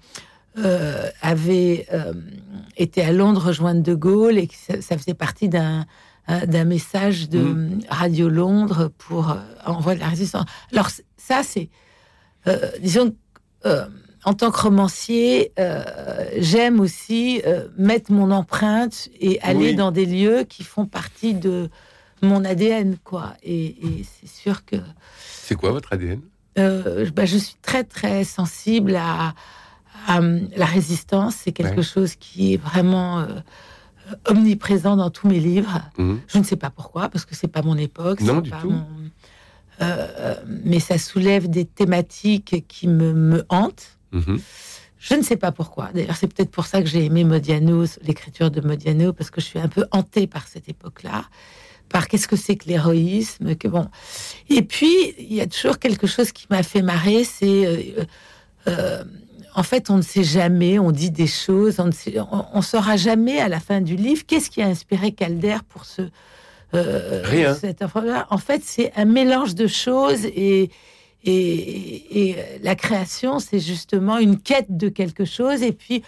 euh, 0.58 1.08
avaient 1.22 1.87
euh, 1.92 2.12
été 2.76 3.02
à 3.02 3.12
Londres 3.12 3.44
rejoindre 3.46 3.82
De 3.82 3.94
Gaulle 3.94 4.38
et 4.38 4.46
que 4.46 4.54
ça, 4.54 4.80
ça 4.80 4.96
faisait 4.98 5.14
partie 5.14 5.48
d'un 5.48 5.87
euh, 6.30 6.44
d'un 6.46 6.64
message 6.64 7.28
de 7.30 7.38
Mm. 7.40 7.80
Radio 7.88 8.28
Londres 8.28 8.90
pour 8.98 9.30
euh, 9.30 9.37
envoi 9.64 9.94
de 9.94 10.00
la 10.00 10.08
résistance. 10.08 10.44
Alors 10.72 10.88
ça, 11.16 11.42
c'est, 11.42 11.70
euh, 12.46 12.58
disons, 12.82 13.14
euh, 13.64 13.87
en 14.25 14.34
tant 14.34 14.50
que 14.50 14.60
romancier, 14.60 15.52
euh, 15.58 15.82
j'aime 16.37 16.80
aussi 16.80 17.40
euh, 17.46 17.68
mettre 17.78 18.12
mon 18.12 18.30
empreinte 18.30 19.08
et 19.20 19.40
aller 19.40 19.70
Oui. 19.70 19.75
dans 19.75 19.90
des 19.90 20.04
lieux 20.04 20.44
qui 20.46 20.64
font 20.64 20.84
partie 20.84 21.32
de 21.32 21.70
mon 22.20 22.44
ADN, 22.44 22.98
quoi. 23.04 23.32
Et, 23.42 23.64
et 23.66 24.04
c'est 24.04 24.28
sûr 24.28 24.64
que 24.66 24.76
C'est 25.30 25.54
quoi 25.54 25.70
votre 25.70 25.92
ADN 25.94 26.20
euh, 26.58 27.08
bah, 27.14 27.24
je 27.26 27.38
suis 27.38 27.56
très 27.62 27.84
très 27.84 28.24
sensible 28.24 28.96
à, 28.96 29.34
à, 30.06 30.20
euh, 30.20 30.40
la 30.56 30.66
résistance. 30.66 31.36
C'est 31.36 31.52
quelque 31.52 31.76
Ouais. 31.78 31.82
chose 31.82 32.14
qui 32.16 32.54
est 32.54 32.56
vraiment 32.56 33.20
euh, 33.20 33.26
omniprésent 34.26 34.96
dans 34.96 35.10
tous 35.10 35.28
mes 35.28 35.40
livres. 35.40 35.80
Mhm. 35.98 36.20
Je 36.28 36.38
ne 36.38 36.42
sais 36.44 36.56
pas 36.56 36.70
pourquoi, 36.70 37.08
parce 37.08 37.24
que 37.24 37.34
c'est 37.34 37.48
pas 37.48 37.62
mon 37.62 37.76
époque. 37.76 38.20
Non, 38.20 38.40
du 38.40 38.50
pas 38.50 38.60
tout. 38.60 38.70
mon- 38.70 38.86
Euh, 39.80 40.34
mais 40.46 40.80
ça 40.80 40.98
soulève 40.98 41.48
des 41.48 41.64
thématiques 41.64 42.64
qui 42.66 42.88
me, 42.88 43.12
me 43.12 43.44
hantent. 43.48 43.96
Mhm. 44.10 44.40
Je 44.98 45.14
ne 45.14 45.22
sais 45.22 45.36
pas 45.36 45.52
pourquoi. 45.52 45.90
D'ailleurs, 45.94 46.16
c'est 46.16 46.26
peut-être 46.26 46.50
pour 46.50 46.66
ça 46.66 46.82
que 46.82 46.88
j'ai 46.88 47.04
aimé 47.04 47.22
Modiano, 47.22 47.84
l'écriture 48.02 48.50
de 48.50 48.60
Modiano, 48.60 49.12
parce 49.12 49.30
que 49.30 49.40
je 49.40 49.46
suis 49.46 49.60
un 49.60 49.68
peu 49.68 49.84
hantée 49.92 50.26
par 50.26 50.48
cette 50.48 50.68
époque-là, 50.68 51.26
par 51.88 52.09
qu'est-ce 52.09 52.28
que 52.28 52.37
c'est 52.37 52.57
que 52.57 52.68
l'héroïsme, 52.68 53.54
que 53.57 53.68
bon. 53.68 53.88
Et 54.49 54.62
puis, 54.62 55.14
il 55.18 55.35
y 55.35 55.40
a 55.40 55.47
toujours 55.47 55.78
quelque 55.78 56.07
chose 56.07 56.33
qui 56.33 56.47
m'a 56.50 56.62
fait 56.62 56.83
marrer, 56.83 57.25
c'est 57.25 57.66
euh, 57.66 58.04
euh, 58.68 59.04
en 59.54 59.62
fait, 59.62 59.90
on 59.90 59.97
ne 59.97 60.02
sait 60.02 60.25
jamais, 60.25 60.78
on 60.78 60.92
dit 60.92 61.11
des 61.11 61.26
choses, 61.26 61.80
on 61.80 61.87
ne 61.87 61.92
sait- 61.92 62.21
on, 62.21 62.45
on 62.52 62.62
saura 62.62 62.97
jamais 62.97 63.38
à 63.40 63.49
la 63.49 63.61
fin 63.61 63.80
du 63.80 63.97
livre 63.97 64.23
qu'est-ce 64.26 64.50
qui 64.50 64.62
a 64.62 64.66
inspiré 64.66 65.12
Calder 65.12 65.57
pour 65.68 65.85
ce 65.85 66.02
euh, 66.75 67.23
Rien. 67.25 67.54
cette. 67.54 67.83
En 68.30 68.38
fait, 68.38 68.62
c'est 68.64 68.92
un 68.97 69.07
mélange 69.07 69.54
de 69.54 69.66
choses 69.66 70.25
et 70.26 70.71
et, 71.25 72.28
et 72.30 72.37
la 72.62 72.76
création, 72.76 73.40
c'est 73.40 73.59
justement 73.59 74.18
une 74.18 74.38
quête 74.40 74.76
de 74.76 74.88
quelque 74.88 75.25
chose. 75.25 75.62
Et 75.62 75.73
puis, 75.73 76.02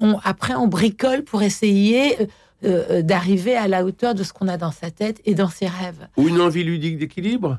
on, 0.00 0.18
après, 0.24 0.54
on 0.54 0.66
bricole 0.66 1.22
pour 1.22 1.42
essayer 1.42 2.20
euh, 2.20 2.26
d'arriver 2.62 3.56
à 3.56 3.68
la 3.68 3.84
hauteur 3.84 4.14
de 4.14 4.22
ce 4.22 4.32
qu'on 4.32 4.48
a 4.48 4.56
dans 4.56 4.72
sa 4.72 4.90
tête 4.90 5.20
et 5.24 5.34
dans 5.34 5.48
ses 5.48 5.66
rêves. 5.66 6.08
Ou 6.16 6.28
une 6.28 6.40
envie 6.40 6.64
ludique 6.64 6.98
d'équilibre? 6.98 7.58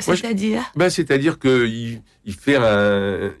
Je- 0.00 0.14
C'est-à-dire? 0.16 0.62
Ben, 0.76 0.90
C'est-à-dire 0.90 1.38
qu'il 1.38 2.02
il 2.26 2.34
fait 2.34 2.56
un, 2.56 3.32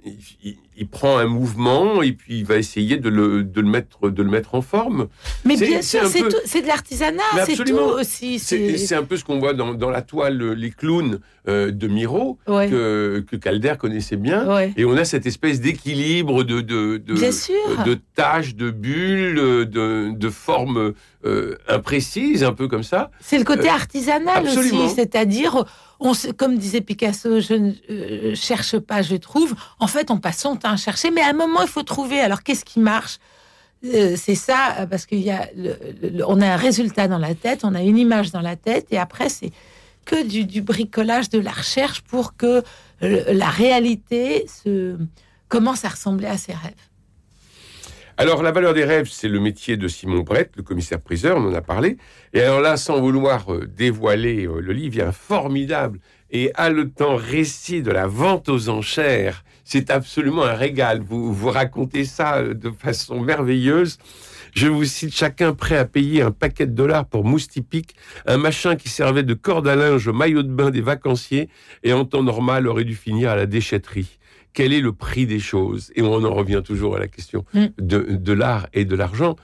il, 0.42 0.88
prend 0.88 1.18
un 1.18 1.26
mouvement 1.26 2.00
et 2.02 2.12
puis 2.12 2.38
il 2.38 2.44
va 2.46 2.56
essayer 2.56 2.96
de 2.96 3.10
le, 3.10 3.44
de 3.44 3.60
le, 3.60 3.68
mettre, 3.68 4.08
de 4.08 4.22
le 4.22 4.30
mettre 4.30 4.54
en 4.54 4.62
forme. 4.62 5.08
Mais 5.44 5.56
bien 5.56 5.82
sûr, 5.82 6.06
c'est 6.06 6.22
peu- 6.22 6.28
de 6.30 6.66
l'artisanat, 6.66 7.22
c'est 7.44 7.56
tout 7.62 7.74
aussi. 7.76 8.38
C'est 8.38 8.94
un 8.94 9.02
peu 9.04 9.18
ce 9.18 9.24
qu'on 9.24 9.38
voit 9.38 9.52
dans, 9.52 9.74
dans 9.74 9.90
la 9.90 10.00
toile 10.00 10.40
euh, 10.40 10.54
Les 10.54 10.70
clowns 10.70 11.20
euh, 11.48 11.70
de 11.70 11.86
Miro, 11.86 12.38
Ouais, 12.48 12.68
que, 12.70 13.22
que 13.30 13.36
Calder 13.36 13.74
connaissait 13.78 14.16
bien. 14.16 14.48
ouais. 14.54 14.72
Et 14.78 14.84
on 14.86 14.96
a 14.96 15.04
cette 15.04 15.26
espèce 15.26 15.60
d'équilibre 15.60 16.42
de, 16.44 16.62
de, 16.62 16.96
de, 16.96 17.14
de 17.84 17.98
taches, 18.14 18.54
de 18.54 18.70
bulles, 18.70 19.34
de, 19.68 20.10
de 20.12 20.30
formes 20.30 20.94
euh, 21.26 21.56
imprécises, 21.68 22.42
un 22.42 22.52
peu 22.54 22.66
comme 22.68 22.82
ça. 22.82 23.10
C'est 23.20 23.38
le 23.38 23.44
côté 23.44 23.68
Euh, 23.68 23.72
artisanal 23.72 24.46
absolument. 24.46 24.86
aussi, 24.86 24.94
c'est-à-dire, 24.94 25.64
on, 26.00 26.14
se- 26.14 26.28
comme 26.32 26.56
disait 26.58 26.80
Picasso, 26.80 27.40
je 27.40 27.54
ne 27.54 27.72
euh, 27.90 28.34
cherche 28.34 28.78
pas, 28.78 29.02
je 29.02 29.16
trouve. 29.16 29.54
En 29.78 29.86
fait, 29.86 30.10
on 30.10 30.18
passe 30.18 30.38
son 30.38 30.56
temps 30.56 30.72
à 30.72 30.76
chercher, 30.76 31.10
mais 31.10 31.20
à 31.20 31.28
un 31.28 31.32
moment, 31.34 31.62
il 31.62 31.68
faut 31.68 31.82
trouver. 31.82 32.20
Alors, 32.20 32.42
qu'est-ce 32.42 32.64
qui 32.64 32.80
marche? 32.80 33.18
Euh, 33.84 34.16
C'est 34.16 34.34
ça, 34.34 34.76
euh, 34.80 34.86
parce 34.86 35.06
qu'il 35.06 35.20
y 35.20 35.30
a, 35.30 35.48
le- 35.56 36.24
on 36.26 36.40
a 36.40 36.46
un 36.54 36.56
résultat 36.56 37.06
dans 37.08 37.18
la 37.18 37.34
tête, 37.34 37.60
on 37.64 37.74
a 37.74 37.82
une 37.82 37.98
image 37.98 38.30
dans 38.32 38.40
la 38.40 38.56
tête, 38.56 38.86
et 38.90 38.98
après, 38.98 39.28
c'est 39.28 39.52
que 40.04 40.26
du, 40.26 40.44
du 40.44 40.62
bricolage, 40.62 41.28
de 41.28 41.38
la 41.38 41.52
recherche 41.52 42.00
pour 42.02 42.36
que 42.36 42.62
la 43.00 43.48
réalité 43.48 44.46
se 44.48 44.96
commence 45.48 45.84
à 45.84 45.90
ressembler 45.90 46.26
à 46.26 46.36
ses 46.38 46.52
rêves. 46.52 46.72
Alors, 48.20 48.42
la 48.42 48.52
valeur 48.52 48.74
des 48.74 48.84
rêves, 48.84 49.08
c'est 49.10 49.28
le 49.28 49.40
métier 49.40 49.78
de 49.78 49.88
Simon 49.88 50.20
Brett, 50.20 50.52
le 50.54 50.62
commissaire-priseur, 50.62 51.38
on 51.38 51.48
en 51.48 51.54
a 51.54 51.62
parlé. 51.62 51.96
Et 52.34 52.42
alors 52.42 52.60
là, 52.60 52.76
sans 52.76 53.00
vouloir 53.00 53.50
euh, 53.50 53.66
dévoiler 53.66 54.46
euh, 54.46 54.60
le 54.60 54.74
livre, 54.74 54.94
il 54.96 54.98
y 54.98 55.00
a 55.00 55.08
un 55.08 55.12
formidable 55.12 56.00
et 56.30 56.50
haletant 56.54 57.16
récit 57.16 57.80
de 57.80 57.90
la 57.90 58.06
vente 58.06 58.50
aux 58.50 58.68
enchères. 58.68 59.42
C'est 59.64 59.88
absolument 59.88 60.44
un 60.44 60.52
régal. 60.52 61.00
Vous, 61.00 61.32
vous 61.32 61.48
racontez 61.48 62.04
ça 62.04 62.40
euh, 62.40 62.52
de 62.52 62.68
façon 62.68 63.20
merveilleuse. 63.20 63.96
Je 64.54 64.68
vous 64.68 64.84
cite 64.84 65.14
chacun 65.14 65.54
prêt 65.54 65.78
à 65.78 65.86
payer 65.86 66.20
un 66.20 66.30
paquet 66.30 66.66
de 66.66 66.72
dollars 66.72 67.06
pour 67.06 67.24
mousse 67.24 67.48
typique, 67.48 67.94
un 68.26 68.36
machin 68.36 68.76
qui 68.76 68.90
servait 68.90 69.22
de 69.22 69.32
corde 69.32 69.66
à 69.66 69.76
linge 69.76 70.08
au 70.08 70.12
maillot 70.12 70.42
de 70.42 70.52
bain 70.52 70.68
des 70.68 70.82
vacanciers 70.82 71.48
et 71.84 71.94
en 71.94 72.04
temps 72.04 72.22
normal 72.22 72.66
aurait 72.66 72.84
dû 72.84 72.96
finir 72.96 73.30
à 73.30 73.36
la 73.36 73.46
déchetterie. 73.46 74.19
Quel 74.52 74.72
est 74.72 74.80
le 74.80 74.92
prix 74.92 75.26
des 75.26 75.38
choses? 75.40 75.92
Et 75.94 76.02
on 76.02 76.24
en 76.24 76.34
revient 76.34 76.62
toujours 76.64 76.96
à 76.96 76.98
la 76.98 77.08
question 77.08 77.44
Mm. 77.54 77.66
de, 77.78 77.98
de 78.10 78.32
l'art 78.32 78.66
et 78.72 78.84
de 78.84 78.96
l'argent, 78.96 79.36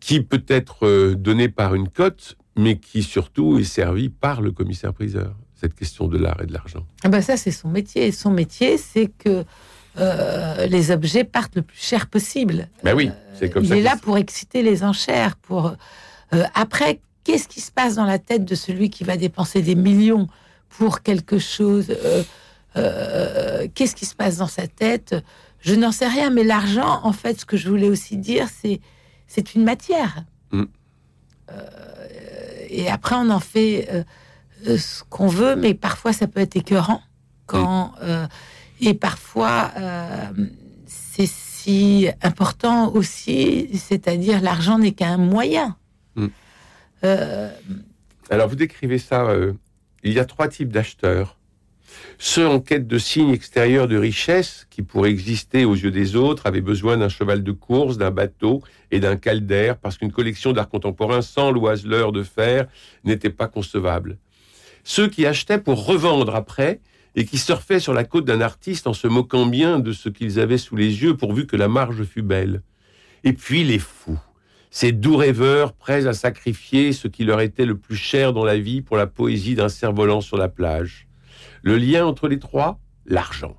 qui 0.00 0.20
peut 0.20 0.44
être 0.48 0.86
euh, 0.86 1.14
donné 1.14 1.48
par 1.48 1.74
une 1.74 1.88
cote, 1.88 2.36
mais 2.56 2.78
qui 2.78 3.02
surtout 3.02 3.58
est 3.58 3.64
servi 3.64 4.08
par 4.10 4.42
le 4.42 4.52
commissaire-priseur. 4.52 5.34
Cette 5.54 5.74
question 5.74 6.08
de 6.08 6.18
l'art 6.18 6.40
et 6.42 6.46
de 6.46 6.52
l'argent. 6.52 6.84
Ah 7.04 7.08
ben 7.08 7.22
ça, 7.22 7.36
c'est 7.38 7.50
son 7.52 7.68
métier. 7.68 8.12
Son 8.12 8.30
métier, 8.30 8.76
c'est 8.76 9.06
que 9.06 9.44
euh, 9.98 10.66
les 10.66 10.90
objets 10.90 11.24
partent 11.24 11.56
le 11.56 11.62
plus 11.62 11.78
cher 11.80 12.06
possible. 12.08 12.68
Ben 12.82 12.94
oui, 12.94 13.10
c'est 13.38 13.48
comme 13.48 13.64
il 13.64 13.68
ça 13.68 13.76
est 13.76 13.80
que 13.80 13.84
là 13.84 13.96
pour 13.96 14.18
exciter 14.18 14.62
les 14.62 14.82
enchères. 14.84 15.36
Pour 15.36 15.74
euh, 16.34 16.42
après, 16.54 17.00
qu'est-ce 17.22 17.48
qui 17.48 17.60
se 17.62 17.72
passe 17.72 17.94
dans 17.94 18.04
la 18.04 18.18
tête 18.18 18.44
de 18.44 18.54
celui 18.54 18.90
qui 18.90 19.04
va 19.04 19.16
dépenser 19.16 19.62
des 19.62 19.74
millions 19.76 20.26
pour 20.68 21.02
quelque 21.02 21.38
chose 21.38 21.86
euh, 22.76 23.66
Qu'est-ce 23.74 23.94
qui 23.94 24.06
se 24.06 24.14
passe 24.14 24.38
dans 24.38 24.46
sa 24.46 24.66
tête? 24.66 25.14
Je 25.60 25.74
n'en 25.74 25.92
sais 25.92 26.08
rien. 26.08 26.30
Mais 26.30 26.44
l'argent, 26.44 27.00
en 27.02 27.12
fait, 27.12 27.40
ce 27.40 27.46
que 27.46 27.56
je 27.56 27.68
voulais 27.68 27.88
aussi 27.88 28.16
dire, 28.16 28.48
c'est 28.48 28.80
c'est 29.26 29.54
une 29.54 29.64
matière. 29.64 30.24
Mm. 30.52 30.64
Euh, 31.50 32.66
et 32.68 32.88
après, 32.90 33.16
on 33.16 33.30
en 33.30 33.40
fait 33.40 33.88
euh, 34.66 34.76
ce 34.76 35.02
qu'on 35.04 35.28
veut, 35.28 35.56
mais 35.56 35.74
parfois 35.74 36.12
ça 36.12 36.26
peut 36.26 36.40
être 36.40 36.56
écœurant. 36.56 37.02
Quand 37.46 37.92
euh, 38.02 38.26
et 38.80 38.94
parfois 38.94 39.70
euh, 39.78 40.30
c'est 40.86 41.26
si 41.28 42.08
important 42.22 42.90
aussi, 42.92 43.68
c'est-à-dire 43.78 44.40
l'argent 44.40 44.78
n'est 44.78 44.92
qu'un 44.92 45.18
moyen. 45.18 45.76
Mm. 46.16 46.26
Euh, 47.04 47.50
Alors 48.30 48.48
vous 48.48 48.56
décrivez 48.56 48.98
ça, 48.98 49.24
euh, 49.24 49.52
il 50.02 50.12
y 50.12 50.18
a 50.18 50.24
trois 50.24 50.48
types 50.48 50.72
d'acheteurs. 50.72 51.36
Ceux 52.18 52.46
en 52.46 52.60
quête 52.60 52.86
de 52.86 52.98
signes 52.98 53.32
extérieurs 53.32 53.88
de 53.88 53.96
richesse 53.96 54.66
qui, 54.70 54.82
pour 54.82 55.06
exister 55.06 55.64
aux 55.64 55.74
yeux 55.74 55.90
des 55.90 56.16
autres, 56.16 56.46
avaient 56.46 56.60
besoin 56.60 56.96
d'un 56.96 57.08
cheval 57.08 57.42
de 57.42 57.52
course, 57.52 57.98
d'un 57.98 58.10
bateau 58.10 58.62
et 58.90 59.00
d'un 59.00 59.16
caldaire, 59.16 59.78
parce 59.78 59.98
qu'une 59.98 60.12
collection 60.12 60.52
d'art 60.52 60.68
contemporain 60.68 61.22
sans 61.22 61.50
l'oiseleur 61.50 62.12
de 62.12 62.22
fer 62.22 62.66
n'était 63.04 63.30
pas 63.30 63.48
concevable. 63.48 64.18
Ceux 64.84 65.08
qui 65.08 65.26
achetaient 65.26 65.58
pour 65.58 65.86
revendre 65.86 66.34
après 66.34 66.80
et 67.16 67.24
qui 67.24 67.38
surfaient 67.38 67.80
sur 67.80 67.94
la 67.94 68.04
côte 68.04 68.24
d'un 68.24 68.40
artiste 68.40 68.86
en 68.86 68.92
se 68.92 69.06
moquant 69.06 69.46
bien 69.46 69.78
de 69.78 69.92
ce 69.92 70.08
qu'ils 70.08 70.40
avaient 70.40 70.58
sous 70.58 70.76
les 70.76 71.02
yeux 71.02 71.16
pourvu 71.16 71.46
que 71.46 71.56
la 71.56 71.68
marge 71.68 72.04
fût 72.04 72.22
belle. 72.22 72.62
Et 73.22 73.32
puis 73.32 73.64
les 73.64 73.78
fous, 73.78 74.18
ces 74.70 74.92
doux 74.92 75.16
rêveurs 75.16 75.72
prêts 75.72 76.06
à 76.06 76.12
sacrifier 76.12 76.92
ce 76.92 77.08
qui 77.08 77.24
leur 77.24 77.40
était 77.40 77.64
le 77.64 77.78
plus 77.78 77.96
cher 77.96 78.32
dans 78.32 78.44
la 78.44 78.58
vie 78.58 78.82
pour 78.82 78.96
la 78.96 79.06
poésie 79.06 79.54
d'un 79.54 79.68
cerf-volant 79.68 80.20
sur 80.20 80.36
la 80.36 80.48
plage. 80.48 81.03
Le 81.62 81.76
lien 81.76 82.06
entre 82.06 82.28
les 82.28 82.38
trois, 82.38 82.78
l'argent. 83.06 83.56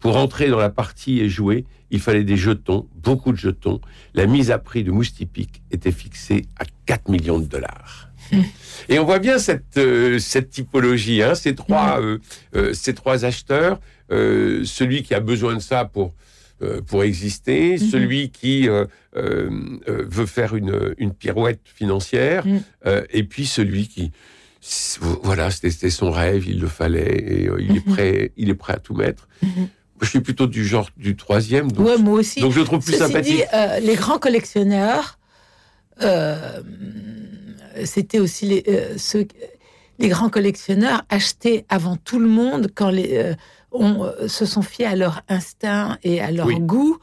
Pour 0.00 0.16
entrer 0.16 0.48
dans 0.48 0.58
la 0.58 0.70
partie 0.70 1.20
et 1.20 1.28
jouer, 1.28 1.64
il 1.92 2.00
fallait 2.00 2.24
des 2.24 2.36
jetons, 2.36 2.88
beaucoup 2.96 3.30
de 3.32 3.36
jetons. 3.36 3.80
La 4.14 4.26
mise 4.26 4.50
à 4.50 4.58
prix 4.58 4.82
de 4.82 4.90
Moustipic 4.90 5.62
était 5.70 5.92
fixée 5.92 6.46
à 6.58 6.64
4 6.86 7.08
millions 7.08 7.38
de 7.38 7.44
dollars. 7.44 8.08
Et 8.88 8.98
on 8.98 9.04
voit 9.04 9.18
bien 9.18 9.38
cette, 9.38 9.76
euh, 9.76 10.18
cette 10.18 10.50
typologie, 10.50 11.22
hein, 11.22 11.34
ces, 11.34 11.54
trois, 11.54 12.00
euh, 12.00 12.18
euh, 12.56 12.72
ces 12.72 12.94
trois 12.94 13.24
acheteurs, 13.24 13.80
celui 14.10 15.02
qui 15.02 15.14
a 15.14 15.20
besoin 15.20 15.54
de 15.54 15.60
ça 15.60 15.86
pour, 15.86 16.12
pour 16.86 17.02
exister, 17.02 17.72
mhm. 17.72 17.78
celui 17.78 18.30
qui 18.30 18.68
veut 19.14 20.26
faire 20.26 20.54
une, 20.54 20.94
une 20.98 21.14
pirouette 21.14 21.62
financière, 21.64 22.46
mhm. 22.46 22.62
et 23.08 23.24
puis 23.24 23.46
celui 23.46 23.88
qui, 23.88 24.12
voilà, 25.22 25.50
c'était 25.50 25.90
son 25.90 26.10
rêve, 26.10 26.46
il 26.46 26.60
le 26.60 26.68
fallait, 26.68 27.18
et 27.18 27.50
il, 27.58 27.76
est 27.76 27.86
mhm. 27.86 27.94
prêt, 27.94 28.32
il 28.36 28.48
est 28.48 28.54
prêt 28.54 28.74
à 28.74 28.78
tout 28.78 28.94
mettre. 28.94 29.28
Je 30.00 30.08
suis 30.08 30.20
plutôt 30.20 30.46
du 30.46 30.64
genre 30.64 30.88
du 30.96 31.16
troisième, 31.16 31.70
donc, 31.70 31.98
moi 31.98 32.14
aussi. 32.14 32.40
donc 32.40 32.52
je 32.52 32.60
trouve 32.60 32.84
plus 32.84 32.96
sympathique. 32.96 33.44
les 33.82 33.94
grands 33.94 34.18
collectionneurs, 34.18 35.18
c'était 37.84 38.18
aussi 38.18 38.46
les, 38.46 38.64
euh, 38.68 38.94
ceux, 38.98 39.26
les 39.98 40.08
grands 40.08 40.28
collectionneurs 40.28 41.02
achetaient 41.08 41.64
avant 41.68 41.96
tout 41.96 42.18
le 42.18 42.28
monde 42.28 42.68
quand 42.74 42.90
les, 42.90 43.16
euh, 43.16 43.34
on, 43.70 44.04
euh, 44.04 44.28
se 44.28 44.46
sont 44.46 44.62
fiés 44.62 44.86
à 44.86 44.96
leur 44.96 45.22
instinct 45.28 45.98
et 46.02 46.20
à 46.20 46.30
leur 46.30 46.50
goût. 46.50 46.98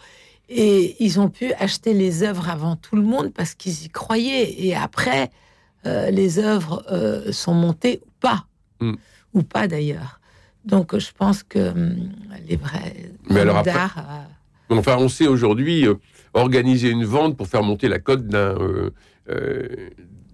Et 0.50 0.96
ils 1.04 1.20
ont 1.20 1.30
pu 1.30 1.54
acheter 1.54 1.94
les 1.94 2.24
œuvres 2.24 2.50
avant 2.50 2.76
tout 2.76 2.96
le 2.96 3.04
monde 3.04 3.32
parce 3.34 3.54
qu'ils 3.54 3.86
y 3.86 3.90
croyaient. 3.90 4.66
Et 4.66 4.76
après, 4.76 5.30
les 5.86 6.40
œuvres 6.40 6.84
sont 7.32 7.54
montées 7.54 8.02
ou 8.06 8.10
pas. 8.20 8.46
Hmm. 8.80 8.96
Ou 9.34 9.44
pas 9.44 9.68
d'ailleurs. 9.68 10.20
Donc 10.66 10.98
je 10.98 11.12
pense 11.18 11.44
que 11.44 11.70
hum, 11.70 12.12
les 12.48 12.58
vrais 12.58 13.12
Mais 13.30 13.42
alors 13.42 13.64
Enfin, 14.72 14.98
on 15.00 15.10
sait 15.10 15.28
aujourd'hui 15.28 15.88
organiser 16.34 16.90
une 16.90 17.06
vente 17.06 17.36
pour 17.36 17.48
faire 17.48 17.64
monter 17.64 17.88
la 17.88 18.00
cote 18.00 18.28
d'un 18.28 18.56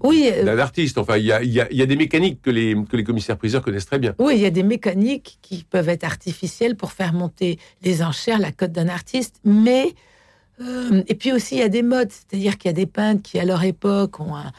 oui, 0.05 0.31
d'un 0.43 0.59
artiste. 0.59 0.97
Enfin, 0.97 1.17
il 1.17 1.25
y 1.25 1.31
a, 1.31 1.85
des 1.85 1.95
mécaniques 1.95 2.41
que 2.41 2.49
les, 2.49 2.75
que 2.89 2.95
les 2.95 3.03
commissaires-priseurs 3.03 3.61
connaissent 3.61 3.85
très 3.85 3.99
bien. 3.99 4.13
Oui, 4.19 4.35
il 4.35 4.41
y 4.41 4.45
a 4.45 4.51
des 4.51 4.63
mécaniques 4.63 5.39
qui 5.41 5.65
peuvent 5.69 5.89
être 5.89 6.03
artificielles 6.03 6.75
pour 6.75 6.91
faire 6.91 7.13
monter 7.13 7.57
les 7.81 8.03
enchères, 8.03 8.39
la 8.39 8.51
cote 8.51 8.71
d'un 8.71 8.89
artiste, 8.89 9.39
mais... 9.43 9.93
Euh, 10.61 11.03
et 11.07 11.15
puis 11.15 11.33
aussi, 11.33 11.55
il 11.55 11.59
y 11.59 11.63
a 11.63 11.69
des 11.69 11.81
modes, 11.81 12.11
c'est-à-dire 12.11 12.57
qu'il 12.57 12.69
y 12.69 12.73
a 12.73 12.75
des 12.75 12.85
peintres 12.85 13.21
qui, 13.23 13.39
à 13.39 13.45
leur 13.45 13.63
époque, 13.63 14.19
ont 14.21 14.35
un, 14.35 14.53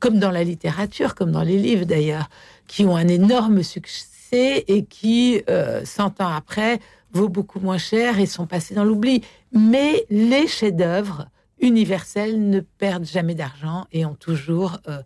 comme 0.00 0.18
dans 0.18 0.30
la 0.30 0.44
littérature, 0.44 1.14
comme 1.14 1.32
dans 1.32 1.42
les 1.42 1.58
livres 1.58 1.84
d'ailleurs, 1.84 2.28
qui 2.66 2.84
ont 2.84 2.96
un 2.96 3.08
énorme 3.08 3.62
succès 3.62 4.64
et 4.68 4.84
qui, 4.84 5.42
100 5.46 5.50
euh, 5.50 6.24
ans 6.24 6.28
après, 6.28 6.80
vaut 7.12 7.28
beaucoup 7.28 7.60
moins 7.60 7.78
cher 7.78 8.18
et 8.18 8.26
sont 8.26 8.46
passés 8.46 8.74
dans 8.74 8.84
l'oubli. 8.84 9.22
Mais 9.52 10.04
les 10.10 10.46
chefs-d'œuvre 10.46 11.28
universels 11.60 12.48
ne 12.50 12.60
perdent 12.60 13.06
jamais 13.06 13.34
d'argent 13.34 13.86
et 13.92 14.04
ont 14.04 14.14
toujours 14.14 14.78
euh, 14.88 15.02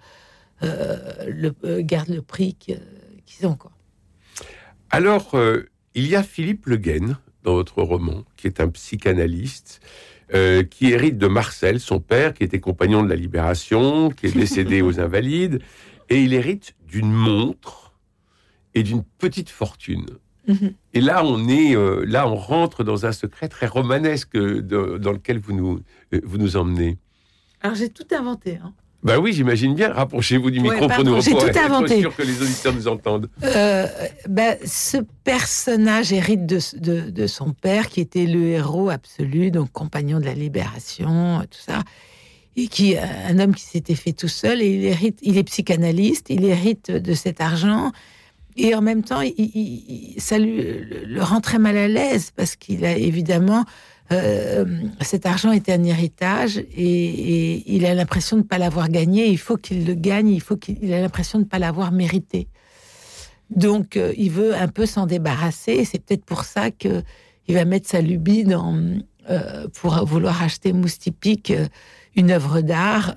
euh, 0.63 0.97
le, 1.29 1.55
euh, 1.65 1.83
gardent 1.83 2.09
le 2.09 2.23
prix 2.23 2.55
qu'ils 2.55 3.47
ont. 3.47 3.55
Quoi. 3.55 3.71
Alors, 4.91 5.37
il 5.95 6.07
y 6.07 6.17
a 6.17 6.23
Philippe 6.23 6.67
Le 6.67 6.79
Guen 6.79 7.19
dans 7.45 7.55
votre 7.55 7.83
roman, 7.83 8.25
qui 8.37 8.47
est 8.47 8.61
un 8.61 8.69
psychanalyste. 8.69 9.81
Qui 10.71 10.91
hérite 10.91 11.19
de 11.19 11.27
Marcel, 11.27 11.81
son 11.81 12.01
père, 12.01 12.35
qui 12.35 12.45
était 12.45 12.61
compagnon 12.61 13.03
de 13.03 13.09
la 13.09 13.17
Libération, 13.17 14.11
qui 14.11 14.27
est 14.27 14.37
décédé 14.37 14.83
aux 14.83 15.01
Invalides, 15.01 15.61
et 16.11 16.23
il 16.23 16.35
hérite 16.35 16.75
d'une 16.87 17.13
montre 17.13 17.95
et 18.75 18.83
d'une 18.83 19.03
petite 19.19 19.51
fortune. 19.51 20.07
Mhm. 20.47 20.73
Et 20.95 21.01
là, 21.01 21.25
on 21.25 21.47
est, 21.49 21.77
euh, 21.77 22.05
là, 22.07 22.27
on 22.27 22.35
rentre 22.35 22.83
dans 22.83 23.07
un 23.07 23.13
secret 23.13 23.49
très 23.49 23.67
romanesque 23.67 24.37
dans 24.37 25.13
lequel 25.13 25.39
vous 25.39 25.53
nous, 25.53 25.81
euh, 26.15 26.21
vous 26.25 26.39
nous 26.39 26.57
emmenez. 26.57 26.99
Alors, 27.61 27.77
j'ai 27.77 27.91
tout 27.91 28.07
inventé. 28.13 28.59
Hein. 28.63 28.73
Ben 29.03 29.19
oui, 29.19 29.33
j'imagine 29.33 29.75
bien. 29.75 29.93
Rapprochez-vous 29.93 30.51
du 30.51 30.61
micro 30.61 30.89
pour 30.89 31.05
nous 31.05 31.21
J'ai 31.21 31.31
tout 31.31 31.59
inventé. 31.59 32.01
sûr 32.01 32.15
que 32.15 32.23
les 32.23 32.43
auditeurs 32.43 32.75
nous 32.75 32.89
entendent. 32.89 33.29
Euh, 33.45 33.87
ben, 34.29 34.57
ce 34.65 34.99
personnage 35.23 36.13
hérite 36.13 36.47
de, 36.47 36.59
de, 36.79 37.11
de, 37.11 37.27
son 37.29 37.53
père, 37.53 37.89
qui 37.89 38.01
était 38.01 38.27
le 38.27 38.49
héros 38.49 38.91
absolu, 38.91 39.53
donc 39.53 39.71
compagnon 39.71 40.19
de 40.19 40.25
la 40.25 40.35
libération, 40.35 41.41
tout 41.49 41.61
ça, 41.65 41.85
et 42.57 42.67
qui 42.67 42.97
un 42.97 43.39
homme 43.39 43.55
qui 43.55 43.65
s'était 43.65 43.95
fait 43.95 44.13
tout 44.13 44.29
seul. 44.29 44.61
Et 44.63 44.75
il 44.75 44.85
hérite, 44.85 45.19
il 45.23 45.39
est 45.39 45.45
psychanalyste, 45.45 46.27
il 46.29 46.45
hérite 46.45 46.91
de 46.91 47.15
cet 47.15 47.41
argent. 47.41 47.93
Et 48.57 48.75
en 48.75 48.83
même 48.83 49.05
temps, 49.05 49.21
il, 49.21 50.15
ça 50.19 50.39
lui, 50.39 50.61
le 51.07 51.23
rend 51.23 51.41
très 51.41 51.61
mal 51.61 51.77
à 51.77 51.87
l'aise 51.87 52.33
parce 52.35 52.57
qu'il 52.57 52.85
a 52.85 52.97
évidemment 52.97 53.65
euh, 54.13 54.65
cet 55.01 55.27
argent 55.27 55.53
était 55.53 55.73
un 55.73 55.85
héritage 55.85 56.59
et, 56.59 57.75
il 57.75 57.85
a 57.87 57.95
l'impression 57.95 58.37
de 58.37 58.43
ne 58.43 58.47
pas 58.47 58.59
l'avoir 58.59 58.89
gagné. 58.89 59.27
Il 59.27 59.39
faut 59.39 59.57
qu'il 59.57 59.87
le 59.87 59.95
gagne. 59.95 60.29
Il 60.29 60.41
faut 60.41 60.57
qu'il 60.57 60.93
a 60.93 61.01
l'impression 61.01 61.39
de 61.39 61.45
ne 61.45 61.49
pas 61.49 61.59
l'avoir 61.59 61.93
mérité. 61.93 62.49
Donc, 63.51 63.97
euh, 63.97 64.13
il 64.17 64.31
veut 64.31 64.55
un 64.55 64.69
peu 64.69 64.87
s'en 64.87 65.07
débarrasser. 65.07 65.85
C'est 65.85 65.99
peut-être 65.99 66.25
pour 66.25 66.45
ça 66.45 66.71
que 66.71 67.03
il 67.47 67.55
va 67.55 67.65
mettre 67.65 67.89
sa 67.89 68.01
lubie 68.01 68.45
euh, 69.31 69.69
pour 69.75 70.05
vouloir 70.05 70.43
acheter 70.43 70.73
Moustipique, 70.75 71.53
une 72.15 72.31
œuvre 72.31 72.61
d'art. 72.61 73.15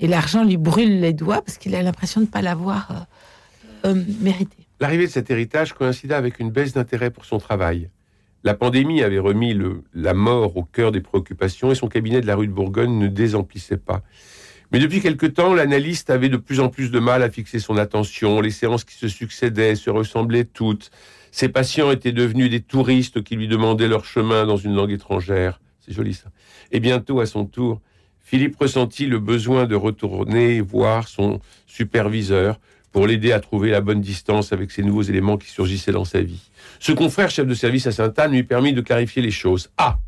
et 0.00 0.08
l'argent 0.08 0.42
lui 0.42 0.56
brûle 0.56 1.00
les 1.00 1.12
doigts 1.12 1.40
parce 1.42 1.56
qu'il 1.56 1.76
a 1.76 1.82
l'impression 1.82 2.20
de 2.20 2.26
ne 2.26 2.30
pas 2.30 2.42
l'avoir 2.42 3.06
euh, 3.84 3.94
L'arrivée 4.80 5.06
de 5.06 5.12
cet 5.12 5.30
héritage 5.30 5.74
coïncida 5.74 6.16
avec 6.16 6.40
une 6.40 6.50
baisse 6.50 6.72
d'intérêt 6.72 7.10
pour 7.10 7.24
son 7.24 7.38
travail. 7.38 7.90
La 8.42 8.54
pandémie 8.54 9.02
avait 9.02 9.18
remis 9.18 9.52
le, 9.52 9.82
la 9.92 10.14
mort 10.14 10.56
au 10.56 10.64
cœur 10.64 10.92
des 10.92 11.00
préoccupations 11.00 11.70
et 11.70 11.74
son 11.74 11.88
cabinet 11.88 12.20
de 12.20 12.26
la 12.26 12.36
rue 12.36 12.46
de 12.46 12.52
Bourgogne 12.52 12.98
ne 12.98 13.06
désemplissait 13.06 13.76
pas. 13.76 14.02
Mais 14.72 14.78
depuis 14.78 15.00
quelque 15.00 15.26
temps, 15.26 15.52
l'analyste 15.52 16.10
avait 16.10 16.28
de 16.28 16.36
plus 16.36 16.60
en 16.60 16.68
plus 16.68 16.90
de 16.90 16.98
mal 17.00 17.22
à 17.22 17.30
fixer 17.30 17.58
son 17.58 17.76
attention. 17.76 18.40
Les 18.40 18.50
séances 18.50 18.84
qui 18.84 18.94
se 18.94 19.08
succédaient 19.08 19.74
se 19.74 19.90
ressemblaient 19.90 20.44
toutes. 20.44 20.90
Ses 21.32 21.48
patients 21.48 21.90
étaient 21.90 22.12
devenus 22.12 22.50
des 22.50 22.60
touristes 22.60 23.22
qui 23.22 23.36
lui 23.36 23.48
demandaient 23.48 23.88
leur 23.88 24.04
chemin 24.04 24.46
dans 24.46 24.56
une 24.56 24.74
langue 24.74 24.92
étrangère. 24.92 25.60
C'est 25.80 25.92
joli 25.92 26.14
ça. 26.14 26.30
Et 26.72 26.80
bientôt, 26.80 27.20
à 27.20 27.26
son 27.26 27.46
tour, 27.46 27.80
Philippe 28.20 28.56
ressentit 28.56 29.06
le 29.06 29.18
besoin 29.18 29.66
de 29.66 29.74
retourner 29.74 30.60
voir 30.60 31.08
son 31.08 31.40
superviseur 31.66 32.60
pour 32.92 33.06
l'aider 33.06 33.32
à 33.32 33.40
trouver 33.40 33.70
la 33.70 33.80
bonne 33.80 34.00
distance 34.00 34.52
avec 34.52 34.70
ces 34.70 34.82
nouveaux 34.82 35.02
éléments 35.02 35.38
qui 35.38 35.48
surgissaient 35.48 35.92
dans 35.92 36.04
sa 36.04 36.20
vie. 36.20 36.50
Ce 36.78 36.92
confrère 36.92 37.30
chef 37.30 37.46
de 37.46 37.54
service 37.54 37.86
à 37.86 37.92
Sainte-Anne 37.92 38.32
lui 38.32 38.42
permit 38.42 38.72
de 38.72 38.80
clarifier 38.80 39.22
les 39.22 39.30
choses. 39.30 39.70
A. 39.78 39.98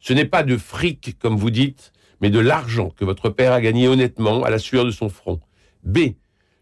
Ce 0.00 0.12
n'est 0.12 0.24
pas 0.24 0.42
de 0.42 0.56
fric, 0.56 1.16
comme 1.18 1.36
vous 1.36 1.50
dites, 1.50 1.92
mais 2.20 2.30
de 2.30 2.38
l'argent 2.38 2.90
que 2.90 3.04
votre 3.04 3.30
père 3.30 3.52
a 3.52 3.60
gagné 3.60 3.86
honnêtement 3.86 4.42
à 4.44 4.50
la 4.50 4.58
sueur 4.58 4.84
de 4.84 4.90
son 4.90 5.08
front. 5.08 5.40
B. 5.84 6.14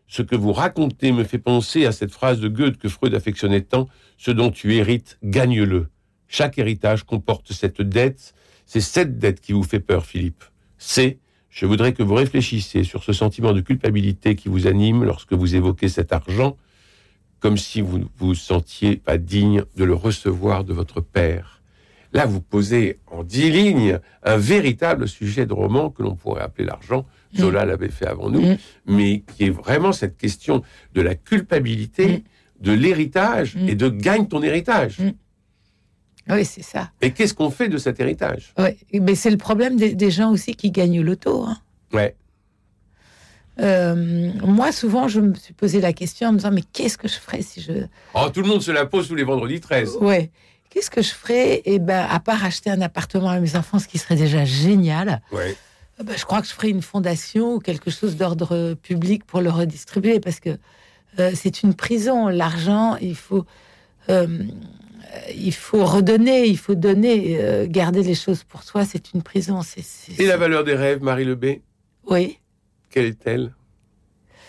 Ce 0.06 0.22
que 0.22 0.36
vous 0.36 0.52
racontez 0.52 1.12
me 1.12 1.24
fait 1.24 1.38
penser 1.38 1.84
à 1.86 1.92
cette 1.92 2.12
phrase 2.12 2.40
de 2.40 2.48
Goethe 2.48 2.78
que 2.78 2.88
Freud 2.88 3.14
affectionnait 3.14 3.62
tant, 3.62 3.88
ce 4.16 4.30
dont 4.30 4.50
tu 4.50 4.74
hérites, 4.74 5.18
gagne-le. 5.22 5.88
Chaque 6.28 6.58
héritage 6.58 7.04
comporte 7.04 7.52
cette 7.52 7.82
dette, 7.82 8.34
c'est 8.66 8.80
cette 8.80 9.18
dette 9.18 9.40
qui 9.40 9.52
vous 9.52 9.62
fait 9.62 9.80
peur, 9.80 10.04
Philippe. 10.04 10.44
C 10.78 11.18
je 11.50 11.66
voudrais 11.66 11.92
que 11.92 12.02
vous 12.02 12.14
réfléchissiez 12.14 12.84
sur 12.84 13.02
ce 13.04 13.12
sentiment 13.12 13.52
de 13.52 13.60
culpabilité 13.60 14.36
qui 14.36 14.48
vous 14.48 14.66
anime 14.66 15.04
lorsque 15.04 15.32
vous 15.32 15.54
évoquez 15.54 15.88
cet 15.88 16.12
argent, 16.12 16.56
comme 17.40 17.56
si 17.56 17.80
vous 17.80 17.98
ne 17.98 18.04
vous 18.18 18.34
sentiez 18.34 18.96
pas 18.96 19.16
digne 19.16 19.64
de 19.76 19.84
le 19.84 19.94
recevoir 19.94 20.64
de 20.64 20.72
votre 20.72 21.00
père. 21.00 21.62
Là, 22.12 22.26
vous 22.26 22.40
posez 22.40 23.00
en 23.06 23.22
dix 23.22 23.50
lignes 23.50 23.98
un 24.22 24.36
véritable 24.36 25.08
sujet 25.08 25.46
de 25.46 25.52
roman 25.52 25.90
que 25.90 26.02
l'on 26.02 26.14
pourrait 26.14 26.42
appeler 26.42 26.66
l'argent. 26.66 27.06
Mm. 27.34 27.38
Zola 27.38 27.64
l'avait 27.64 27.90
fait 27.90 28.06
avant 28.06 28.30
nous, 28.30 28.40
mm. 28.40 28.56
mais 28.86 29.22
qui 29.36 29.44
est 29.44 29.50
vraiment 29.50 29.92
cette 29.92 30.16
question 30.16 30.62
de 30.94 31.02
la 31.02 31.14
culpabilité, 31.14 32.08
mm. 32.08 32.64
de 32.64 32.72
l'héritage 32.72 33.56
et 33.66 33.74
de 33.74 33.88
gagne 33.88 34.26
ton 34.26 34.42
héritage. 34.42 34.98
Oui, 36.30 36.44
c'est 36.44 36.62
ça. 36.62 36.90
Et 37.00 37.12
qu'est-ce 37.12 37.34
qu'on 37.34 37.50
fait 37.50 37.68
de 37.68 37.78
cet 37.78 38.00
héritage? 38.00 38.52
Oui, 38.58 38.76
mais 39.00 39.14
c'est 39.14 39.30
le 39.30 39.36
problème 39.36 39.76
des, 39.76 40.10
gens 40.10 40.30
aussi 40.30 40.54
qui 40.54 40.70
gagnent 40.70 41.00
l'auto. 41.00 41.44
Hein. 41.44 41.58
Ouais. 41.92 42.14
Euh, 43.60 44.30
moi, 44.44 44.72
souvent, 44.72 45.08
je 45.08 45.20
me 45.20 45.34
suis 45.34 45.54
posé 45.54 45.80
la 45.80 45.92
question 45.92 46.28
en 46.28 46.32
me 46.32 46.38
disant, 46.38 46.50
mais 46.50 46.62
qu'est-ce 46.72 46.98
que 46.98 47.08
je 47.08 47.14
ferais 47.14 47.42
si 47.42 47.60
je... 47.60 47.72
Oh, 48.14 48.28
tout 48.32 48.42
le 48.42 48.48
monde 48.48 48.62
se 48.62 48.70
la 48.70 48.86
pose 48.86 49.08
tous 49.08 49.14
les 49.14 49.24
vendredis 49.24 49.60
13. 49.60 49.96
Ouais. 50.00 50.30
Qu'est-ce 50.70 50.90
que 50.90 51.02
je 51.02 51.10
ferais 51.10 51.62
Eh 51.64 51.78
ben, 51.78 52.06
à 52.08 52.20
part 52.20 52.44
acheter 52.44 52.70
un 52.70 52.80
appartement 52.80 53.30
à 53.30 53.40
mes 53.40 53.56
enfants, 53.56 53.78
ce 53.78 53.88
qui 53.88 53.98
serait 53.98 54.16
déjà 54.16 54.44
génial. 54.44 55.22
Ouais. 55.32 55.56
Euh, 55.98 56.04
ben, 56.04 56.16
je 56.16 56.24
crois 56.24 56.40
que 56.40 56.46
je 56.46 56.52
ferais 56.52 56.70
une 56.70 56.82
fondation 56.82 57.54
ou 57.54 57.58
quelque 57.58 57.90
chose 57.90 58.16
d'ordre 58.16 58.74
public 58.74 59.24
pour 59.24 59.40
le 59.40 59.50
redistribuer 59.50 60.20
parce 60.20 60.40
que 60.40 60.50
euh, 61.18 61.32
c'est 61.34 61.62
une 61.62 61.74
prison. 61.74 62.28
L'argent, 62.28 62.96
il 63.00 63.16
faut 63.16 63.44
il 65.34 65.54
faut 65.54 65.84
redonner, 65.84 66.46
il 66.46 66.58
faut 66.58 66.74
donner, 66.74 67.38
euh, 67.40 67.66
garder 67.68 68.02
les 68.02 68.14
choses 68.14 68.44
pour 68.44 68.62
soi, 68.62 68.84
c'est 68.84 69.12
une 69.12 69.22
prison. 69.22 69.60
Et 70.18 70.26
la 70.26 70.36
valeur 70.36 70.64
des 70.64 70.74
rêves, 70.74 71.02
Marie 71.02 71.24
Lebé? 71.24 71.62
Oui. 72.06 72.38
Quelle 72.90 73.06
est-elle? 73.06 73.54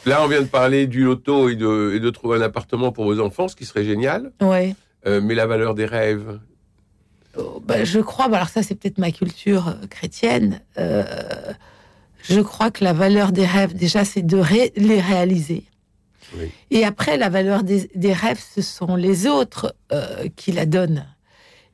Là, 0.06 0.24
on 0.24 0.28
vient 0.28 0.42
de 0.42 0.48
parler 0.48 0.88
du 0.88 1.04
loto 1.04 1.50
et 1.50 1.56
de, 1.56 2.10
trouver 2.10 2.38
un 2.38 2.42
appartement 2.42 2.92
pour 2.92 3.06
vos 3.06 3.20
enfants, 3.20 3.48
ce 3.48 3.56
qui 3.56 3.66
serait 3.66 3.84
génial. 3.84 4.32
Oui. 4.42 4.76
Euh, 5.06 5.22
mais 5.22 5.36
la 5.36 5.46
valeur 5.46 5.76
des 5.76 5.86
rêves? 5.86 6.40
Oh, 7.38 7.62
bah, 7.66 7.84
Je 7.84 8.00
crois, 8.00 8.28
bah, 8.28 8.38
alors 8.38 8.50
ça 8.50 8.64
c'est 8.64 8.76
peut-être 8.76 8.98
ma 8.98 9.12
culture 9.12 9.70
euh, 9.70 9.88
chrétienne, 9.88 10.62
euh, 10.78 11.04
je 12.24 12.42
crois 12.42 12.70
que 12.70 12.84
la 12.84 12.94
valeur 12.94 13.32
des 13.32 13.46
rêves, 13.46 13.74
déjà, 13.74 14.04
c'est 14.04 14.22
de 14.22 14.42
les 14.76 15.00
réaliser. 15.00 15.64
Et 16.72 16.86
après, 16.86 17.18
la 17.18 17.30
valeur 17.30 17.64
des, 17.64 18.14
rêves, 18.14 18.44
ce 18.56 18.62
sont 18.62 18.96
les 18.96 19.28
autres 19.28 19.76
qui 20.36 20.52
la 20.52 20.66
donnent. 20.66 21.06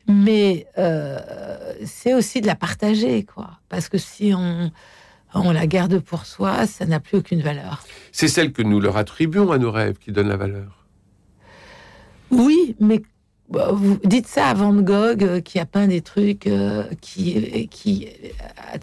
Mais 0.07 0.67
c'est 1.85 2.13
aussi 2.13 2.41
de 2.41 2.47
la 2.47 2.55
partager, 2.55 3.23
quoi. 3.23 3.59
Parce 3.69 3.89
que 3.89 3.97
si 3.97 4.33
on, 4.35 4.71
on 5.33 5.51
la 5.51 5.67
garde 5.67 5.99
pour 5.99 6.25
soi, 6.25 6.65
ça 6.65 6.85
n'a 6.85 6.99
plus 6.99 7.17
aucune 7.17 7.41
valeur. 7.41 7.83
C'est 8.11 8.27
celle 8.27 8.51
que 8.51 8.61
nous 8.61 8.79
leur 8.79 8.97
attribuons 8.97 9.51
à 9.51 9.57
nos 9.57 9.71
rêves 9.71 9.97
qui 9.97 10.11
donne 10.11 10.29
la 10.29 10.37
valeur. 10.37 10.85
Oui, 12.31 12.75
mais 12.79 13.01
bah, 13.49 13.71
vous 13.71 13.99
dites 14.03 14.27
ça 14.27 14.47
à 14.47 14.53
Van 14.53 14.73
Gogh 14.73 15.23
euh, 15.23 15.41
qui 15.41 15.59
a 15.59 15.65
peint 15.65 15.87
des 15.87 16.01
trucs 16.01 16.47
euh, 16.47 16.83
qui, 17.01 17.67
qui 17.69 18.07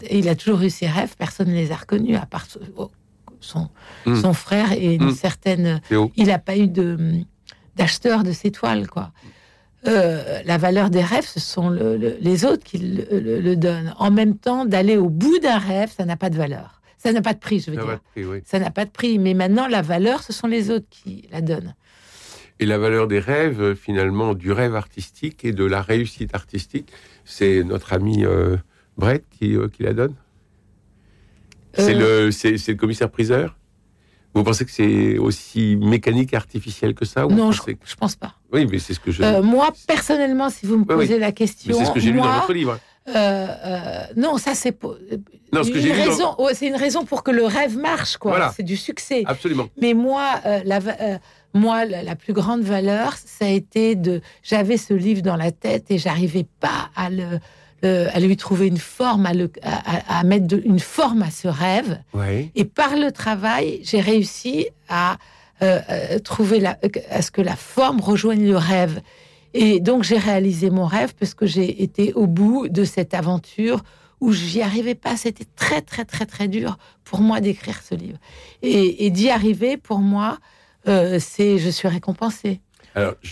il 0.09 0.29
a 0.29 0.35
toujours 0.35 0.61
eu 0.61 0.69
ses 0.69 0.87
rêves, 0.87 1.15
personne 1.17 1.49
ne 1.49 1.55
les 1.55 1.71
a 1.71 1.75
reconnus 1.75 2.17
à 2.17 2.25
part 2.25 2.47
son, 3.43 3.69
hmm. 4.05 4.15
son 4.15 4.33
frère 4.33 4.71
et 4.73 4.95
une 4.95 5.07
hmm. 5.07 5.15
certaine. 5.15 5.81
Il 6.15 6.27
n'a 6.27 6.39
pas 6.39 6.57
eu 6.57 6.67
de 6.67 6.97
d'acheteur 7.75 8.23
de 8.23 8.31
ses 8.31 8.51
toiles 8.51 8.87
quoi. 8.87 9.11
Euh, 9.85 10.41
la 10.45 10.57
valeur 10.57 10.89
des 10.89 11.01
rêves, 11.01 11.27
ce 11.27 11.39
sont 11.39 11.69
les 11.69 12.45
autres 12.45 12.63
qui 12.63 12.77
le, 12.77 13.55
donnent. 13.55 13.93
En 13.97 14.11
même 14.11 14.37
temps, 14.37 14.65
d'aller 14.65 14.95
au 14.95 15.09
bout 15.09 15.39
d'un 15.39 15.57
rêve, 15.57 15.91
ça 15.95 16.05
n'a 16.05 16.15
pas 16.15 16.29
de 16.29 16.37
valeur. 16.37 16.81
Ça 16.97 17.11
n'a 17.11 17.21
pas 17.21 17.33
de 17.33 17.39
prix, 17.39 17.59
je 17.59 17.71
veux 17.71 17.77
dire. 17.77 18.43
Ça 18.45 18.59
n'a 18.59 18.71
pas 18.71 18.85
de 18.85 18.89
prix. 18.89 19.19
Mais 19.19 19.33
maintenant, 19.33 19.67
la 19.67 19.81
valeur, 19.81 20.23
ce 20.23 20.31
sont 20.31 20.47
les 20.47 20.71
autres 20.71 20.85
qui 20.89 21.27
la 21.31 21.41
donnent. 21.41 21.75
Et 22.59 22.65
la 22.65 22.77
valeur 22.77 23.07
des 23.07 23.19
rêves, 23.19 23.75
finalement, 23.75 24.35
du 24.35 24.53
rêve 24.53 24.75
artistique 24.75 25.43
et 25.43 25.51
de 25.51 25.65
la 25.65 25.81
réussite 25.81 26.33
artistique, 26.33 26.89
c'est 27.25 27.61
notre 27.63 27.91
ami 27.91 28.23
euh, 28.23 28.55
Brett 28.97 29.25
qui, 29.31 29.57
euh, 29.57 29.67
qui, 29.67 29.83
la 29.83 29.93
donne? 29.93 30.13
C'est 31.73 31.93
le, 31.93 32.29
le 32.29 32.73
commissaire-priseur 32.73 33.57
vous 34.33 34.43
pensez 34.43 34.65
que 34.65 34.71
c'est 34.71 35.17
aussi 35.17 35.75
mécanique 35.75 36.33
et 36.33 36.35
artificiel 36.35 36.95
que 36.95 37.05
ça 37.05 37.25
Non, 37.27 37.51
je, 37.51 37.61
ne 37.67 37.75
pense 37.99 38.15
pas. 38.15 38.33
Oui, 38.51 38.65
mais 38.69 38.79
c'est 38.79 38.95
ce 38.95 38.99
que 38.99 39.11
je. 39.11 39.21
Euh, 39.21 39.43
moi, 39.43 39.71
personnellement, 39.87 40.49
si 40.49 40.65
vous 40.65 40.77
me 40.77 40.85
posez 40.85 41.19
la 41.19 41.31
question. 41.31 41.77
C'est 41.77 41.85
ce 41.85 41.91
que 41.91 41.99
j'ai 41.99 42.11
lu 42.11 42.19
dans 42.19 42.31
votre 42.31 42.53
livre. 42.53 42.79
Euh, 43.09 43.11
euh, 43.15 44.03
non, 44.15 44.37
ça 44.37 44.55
c'est 44.55 44.81
non, 45.51 45.61
ce 45.61 45.69
que 45.69 45.77
une 45.77 45.91
raison. 45.91 46.37
c'est 46.53 46.67
une 46.67 46.77
raison 46.77 47.03
pour 47.03 47.21
que 47.21 47.31
le 47.31 47.43
rêve 47.43 47.77
marche, 47.77 48.17
quoi. 48.17 48.53
C'est 48.55 48.63
du 48.63 48.77
succès. 48.77 49.23
Absolument. 49.25 49.67
Mais 49.79 49.93
moi, 49.93 50.41
la, 50.65 50.79
moi, 51.53 51.85
la, 51.85 52.15
plus 52.15 52.33
grande 52.33 52.61
valeur, 52.61 53.13
ça 53.23 53.45
a 53.45 53.49
été 53.49 53.95
de. 53.95 54.21
J'avais 54.41 54.77
ce 54.77 54.93
livre 54.93 55.21
dans 55.21 55.35
la 55.35 55.51
tête 55.51 55.91
et 55.91 55.97
j'arrivais 55.97 56.47
pas 56.59 56.89
à 56.95 57.09
le 57.09 57.39
euh, 57.83 58.07
à 58.13 58.21
lui 58.21 58.37
trouver 58.37 58.67
une 58.67 58.77
forme, 58.77 59.25
à, 59.25 60.23
mettre 60.23 60.55
une 60.63 60.79
forme 60.79 61.21
à 61.21 61.29
ce 61.29 61.49
rêve. 61.49 61.99
Et 62.55 62.63
par 62.63 62.95
le 62.95 63.11
travail, 63.11 63.81
j'ai 63.83 63.99
réussi 63.99 64.67
à 64.87 65.17
euh, 65.61 65.81
euh, 65.89 66.19
trouver 66.19 66.65
à 66.65 67.21
ce 67.21 67.29
que 67.29 67.41
la 67.41 67.57
forme 67.57 67.99
rejoigne 67.99 68.47
le 68.47 68.55
rêve. 68.55 69.01
Et 69.53 69.81
donc 69.81 70.03
j'ai 70.03 70.17
réalisé 70.17 70.69
mon 70.69 70.85
rêve 70.85 71.13
parce 71.19 71.33
que 71.33 71.45
j'ai 71.45 71.83
été 71.83 72.13
au 72.13 72.25
bout 72.25 72.69
de 72.69 72.85
cette 72.85 73.13
aventure 73.13 73.83
où 74.21 74.31
j'y 74.31 74.61
arrivais 74.61 74.95
pas. 74.95 75.17
C'était 75.17 75.47
très 75.57 75.81
très 75.81 76.05
très 76.05 76.25
très 76.25 76.47
dur 76.47 76.77
pour 77.03 77.19
moi 77.19 77.41
d'écrire 77.41 77.81
ce 77.83 77.95
livre. 77.95 78.17
Et, 78.61 79.09
d'y 79.09 79.29
arriver, 79.29 79.75
pour 79.75 79.99
moi, 79.99 80.37
c'est 80.85 81.57
je 81.57 81.69
suis 81.69 81.89
récompensée. 81.89 82.61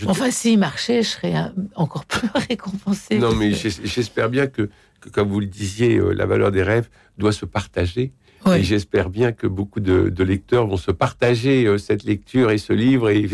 Enfin, 0.06 0.30
s'il 0.30 0.58
marchait, 0.58 1.02
je 1.02 1.08
serais 1.08 1.34
encore 1.74 2.04
plus 2.04 2.28
récompensé. 2.48 3.18
Non, 3.18 3.34
mais 3.34 3.52
j'espère 3.52 4.28
bien 4.28 4.46
que, 4.46 4.68
comme 5.12 5.28
vous 5.28 5.40
le 5.40 5.46
disiez, 5.46 5.96
euh, 5.96 6.12
la 6.12 6.26
valeur 6.26 6.50
des 6.50 6.62
rêves 6.62 6.88
doit 7.18 7.32
se 7.32 7.44
partager. 7.44 8.12
Et 8.56 8.64
j'espère 8.64 9.08
bien 9.08 9.30
que 9.30 9.46
beaucoup 9.46 9.78
de, 9.78 10.24
lecteurs 10.24 10.66
vont 10.66 10.76
se 10.76 10.90
partager 10.90 11.64
euh, 11.64 11.78
cette 11.78 12.02
lecture 12.02 12.50
et 12.50 12.58
ce 12.58 12.72
livre 12.72 13.08
et, 13.08 13.28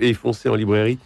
et, 0.00 0.14
foncer 0.14 0.48
en 0.48 0.54
librairie 0.54 0.98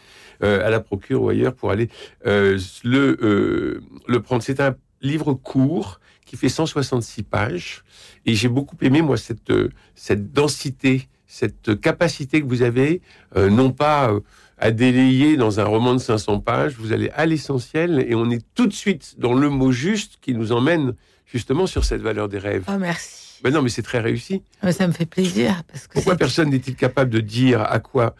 euh, 0.44 0.64
à 0.64 0.70
la 0.70 0.78
procure 0.78 1.22
ou 1.22 1.28
ailleurs 1.28 1.54
pour 1.54 1.72
aller 1.72 1.88
le, 2.24 3.80
le 4.06 4.22
prendre. 4.22 4.44
C'est 4.44 4.60
un 4.60 4.76
livre 5.02 5.34
court 5.34 5.98
qui 6.24 6.36
fait 6.36 6.48
166 6.48 7.24
pages 7.24 7.82
et 8.26 8.34
j'ai 8.34 8.48
beaucoup 8.48 8.76
aimé 8.80 9.02
moi 9.02 9.16
cette, 9.16 9.52
cette 9.96 10.32
densité, 10.32 11.08
cette 11.26 11.80
capacité 11.80 12.40
que 12.40 12.46
vous 12.46 12.62
avez, 12.62 13.00
non 13.34 13.72
pas 13.72 14.12
à 14.59 14.71
délayer 14.71 15.37
dans 15.37 15.61
un 15.61 15.64
roman 15.64 15.94
de 15.94 15.99
500 16.01 16.40
pages. 16.40 16.75
Vous 16.79 16.92
allez 16.92 17.11
à 17.11 17.27
l'essentiel 17.27 18.05
et 18.09 18.14
on 18.14 18.31
est 18.31 18.44
tout 18.55 18.66
de 18.66 18.73
suite 18.73 19.14
dans 19.18 19.35
le 19.35 19.49
mot 19.49 19.73
juste 19.73 20.18
qui 20.21 20.35
nous 20.35 20.53
emmène 20.53 20.94
justement 21.27 21.66
sur 21.66 21.85
cette 21.85 22.01
valeur 22.03 22.29
des 22.29 22.38
rêves. 22.38 22.64
Oh, 22.68 22.79
merci. 22.79 23.40
Ben 23.42 23.53
non, 23.53 23.62
mais 23.62 23.68
c'est 23.68 23.83
très 23.83 24.01
réussi. 24.01 24.42
ça 24.73 24.87
me 24.88 24.92
fait 24.92 25.07
plaisir. 25.07 25.62
Parce 25.68 25.87
que 25.87 25.94
Pourquoi 25.94 26.16
personne 26.16 26.51
n'est-il 26.51 26.75
capable 26.75 27.11
de 27.11 27.21
dire 27.21 27.62
à 27.62 27.79
quoi 27.79 28.14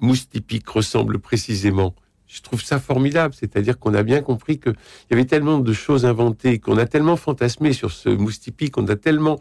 Mousse 0.00 0.28
typique 0.28 0.68
ressemble 0.68 1.18
précisément? 1.18 1.94
Je 2.26 2.40
trouve 2.40 2.62
ça 2.62 2.80
formidable, 2.80 3.34
c'est-à-dire 3.38 3.78
qu'on 3.78 3.94
a 3.94 4.02
bien 4.02 4.22
compris 4.22 4.58
qu'il 4.58 4.74
y 5.10 5.14
avait 5.14 5.26
tellement 5.26 5.58
de 5.58 5.72
choses 5.72 6.06
inventées, 6.06 6.58
qu'on 6.58 6.78
a 6.78 6.86
tellement 6.86 7.16
fantasmé 7.16 7.72
sur 7.74 7.92
ce 7.92 8.08
mousse 8.08 8.40
typique, 8.40 8.72
qu'on 8.72 8.88
a 8.88 8.96
tellement 8.96 9.38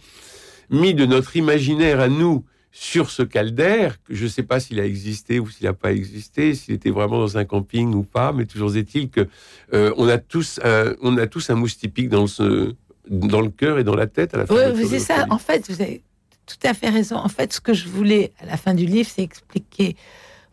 mis 0.70 0.94
de 0.94 1.06
notre 1.06 1.36
imaginaire 1.38 2.00
à 2.02 2.10
nous 2.10 2.44
sur 2.76 3.12
ce 3.12 3.22
caldaire, 3.22 3.98
je 4.10 4.24
ne 4.24 4.30
sais 4.30 4.42
pas 4.42 4.60
s'il 4.60 4.80
a 4.80 4.86
existé 4.86 5.40
ou 5.40 5.48
s'il 5.48 5.68
n'a 5.68 5.74
pas 5.74 5.94
existé, 5.94 6.56
s'il 6.56 6.74
était 6.74 6.90
vraiment 6.90 7.20
dans 7.20 7.38
un 7.38 7.46
camping 7.46 7.94
ou 7.94 8.02
pas, 8.02 8.34
mais 8.34 8.46
toujours 8.46 8.76
est-il 8.76 9.10
que 9.10 9.28
euh, 9.74 9.94
on 9.96 10.08
a 10.10 10.18
tous 10.18 10.60
un, 10.64 10.96
on 11.04 11.16
a 11.18 11.28
tous 11.28 11.52
un 11.52 11.56
dans 11.56 12.26
le 12.40 12.76
dans 13.10 13.42
le 13.42 13.50
cœur 13.50 13.78
et 13.78 13.84
dans 13.84 13.96
la 13.96 14.08
tête 14.08 14.34
à 14.34 14.38
la 14.38 14.46
fin. 14.48 14.72
Oui, 14.74 14.88
c'est 14.90 15.00
ça. 15.00 15.28
En 15.30 15.38
fait, 15.38 15.70
vous 15.70 15.82
avez 15.82 16.02
tout 16.48 16.68
à 16.68 16.74
fait 16.74 16.90
raison. 16.90 17.18
En 17.18 17.30
fait, 17.30 17.54
ce 17.54 17.62
que 17.62 17.74
je 17.74 17.88
voulais 17.88 18.32
à 18.40 18.48
la 18.48 18.58
fin 18.58 18.74
du 18.74 18.86
livre, 18.86 19.10
c'est 19.14 19.22
expliquer 19.22 19.96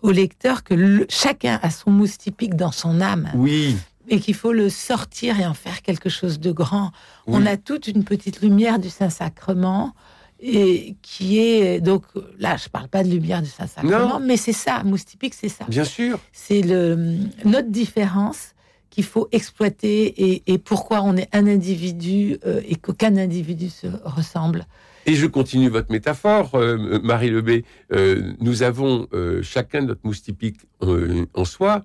au 0.03 0.11
lecteur 0.11 0.63
que 0.63 1.07
chacun 1.09 1.59
a 1.63 1.71
son 1.71 1.91
mousse 1.91 2.19
typique 2.19 2.55
dans 2.55 2.73
son 2.73 3.01
âme. 3.01 3.31
Oui. 3.35 3.77
Et 4.09 4.21
qu'il 4.21 4.35
faut 4.35 4.53
le 4.53 4.69
sortir 4.69 5.39
et 5.41 5.47
en 5.47 5.55
faire 5.55 5.83
quelque 5.83 6.09
chose 6.09 6.39
de 6.41 6.51
grand. 6.51 6.91
On 7.27 7.47
a 7.47 7.57
toute 7.57 7.87
une 7.87 8.03
petite 8.05 8.43
lumière 8.43 8.79
du 8.79 8.91
Saint-Sacrement 8.91 9.95
et 10.43 10.97
qui 11.03 11.39
est 11.39 11.81
donc 11.81 12.05
là 12.39 12.57
je 12.57 12.69
parle 12.69 12.89
pas 12.89 13.05
de 13.05 13.11
lumière 13.11 13.43
du 13.43 13.49
Saint-Sacrement 13.49 14.21
mais 14.21 14.37
c'est 14.37 14.53
ça 14.53 14.83
mousse 14.85 15.05
typique 15.05 15.35
c'est 15.35 15.49
ça. 15.49 15.65
Bien 15.69 15.85
sûr. 15.85 16.19
C'est 16.33 16.63
le 16.63 17.17
notre 17.45 17.71
différence 17.71 18.55
qu'il 18.91 19.05
faut 19.05 19.29
exploiter 19.33 20.43
et, 20.47 20.59
pourquoi 20.59 21.03
on 21.03 21.17
est 21.17 21.29
un 21.33 21.47
individu 21.47 22.39
euh, 22.45 22.61
et 22.69 22.75
qu'aucun 22.75 23.17
individu 23.17 23.71
se 23.71 23.87
ressemble. 24.05 24.67
Et 25.07 25.15
je 25.15 25.27
continue 25.27 25.69
votre 25.69 25.91
métaphore, 25.91 26.51
euh, 26.55 26.99
Marie 27.03 27.31
Lebé. 27.31 27.65
Euh, 27.93 28.33
nous 28.41 28.63
avons 28.63 29.07
chacun 29.43 29.83
notre 29.83 30.01
mousse 30.05 30.23
typique 30.23 30.61
en 30.83 31.45
soi, 31.45 31.85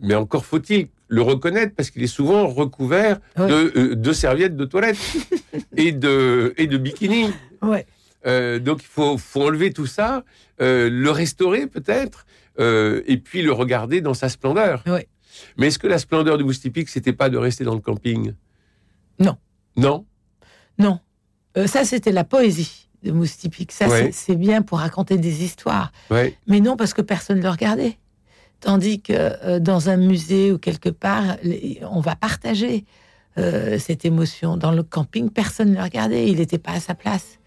mais 0.00 0.14
encore 0.14 0.44
faut-il 0.44 0.88
le 1.08 1.22
reconnaître 1.22 1.74
parce 1.74 1.90
qu'il 1.90 2.02
est 2.02 2.08
souvent 2.08 2.46
recouvert 2.46 3.18
de, 3.36 3.94
de, 3.94 4.12
serviettes 4.12 4.56
de 4.56 4.64
toilette 4.64 4.98
et 5.76 5.92
de, 5.92 6.52
et 6.56 6.66
de 6.66 6.78
bikini. 6.78 7.26
Ouais. 7.66 7.86
Euh, 8.26 8.58
donc 8.58 8.82
il 8.82 8.86
faut, 8.86 9.18
faut, 9.18 9.42
enlever 9.42 9.72
tout 9.72 9.86
ça, 9.86 10.24
euh, 10.60 10.90
le 10.90 11.10
restaurer 11.10 11.66
peut-être, 11.66 12.26
euh, 12.58 13.02
et 13.06 13.18
puis 13.18 13.42
le 13.42 13.52
regarder 13.52 14.00
dans 14.00 14.14
sa 14.14 14.28
splendeur. 14.28 14.82
Ouais. 14.86 15.08
Mais 15.56 15.68
est-ce 15.68 15.78
que 15.78 15.86
la 15.86 15.98
splendeur 15.98 16.38
du 16.38 16.44
mousse 16.44 16.60
typique, 16.60 16.88
c'était 16.88 17.12
pas 17.12 17.28
de 17.28 17.36
rester 17.36 17.64
dans 17.64 17.74
le 17.74 17.80
camping? 17.80 18.32
Non. 19.18 19.36
Non? 19.76 20.06
Non. 20.78 20.98
ça, 21.66 21.84
c'était 21.84 22.12
la 22.12 22.24
poésie 22.24 22.88
de 23.02 23.12
mousse 23.12 23.36
typique. 23.36 23.72
Ça, 23.72 23.86
c'est 24.12 24.36
bien 24.36 24.62
pour 24.62 24.78
raconter 24.78 25.18
des 25.18 25.44
histoires. 25.44 25.92
Mais 26.10 26.60
non, 26.60 26.76
parce 26.76 26.94
que 26.94 27.02
personne 27.02 27.38
ne 27.38 27.42
le 27.42 27.50
regardait. 27.50 27.98
Tandis 28.60 29.02
que 29.02 29.58
dans 29.58 29.90
un 29.90 29.98
musée 29.98 30.52
ou 30.52 30.58
quelque 30.58 30.88
part, 30.88 31.36
on 31.82 32.00
va 32.00 32.16
partager. 32.16 32.84
Cette 33.36 34.06
émotion. 34.06 34.56
Dans 34.56 34.72
le 34.72 34.82
camping, 34.82 35.28
personne 35.28 35.72
ne 35.72 35.76
le 35.76 35.82
regardait, 35.82 36.26
il 36.26 36.38
n'était 36.38 36.56
pas 36.56 36.72
à 36.72 36.80
sa 36.80 36.94
place. 36.94 37.38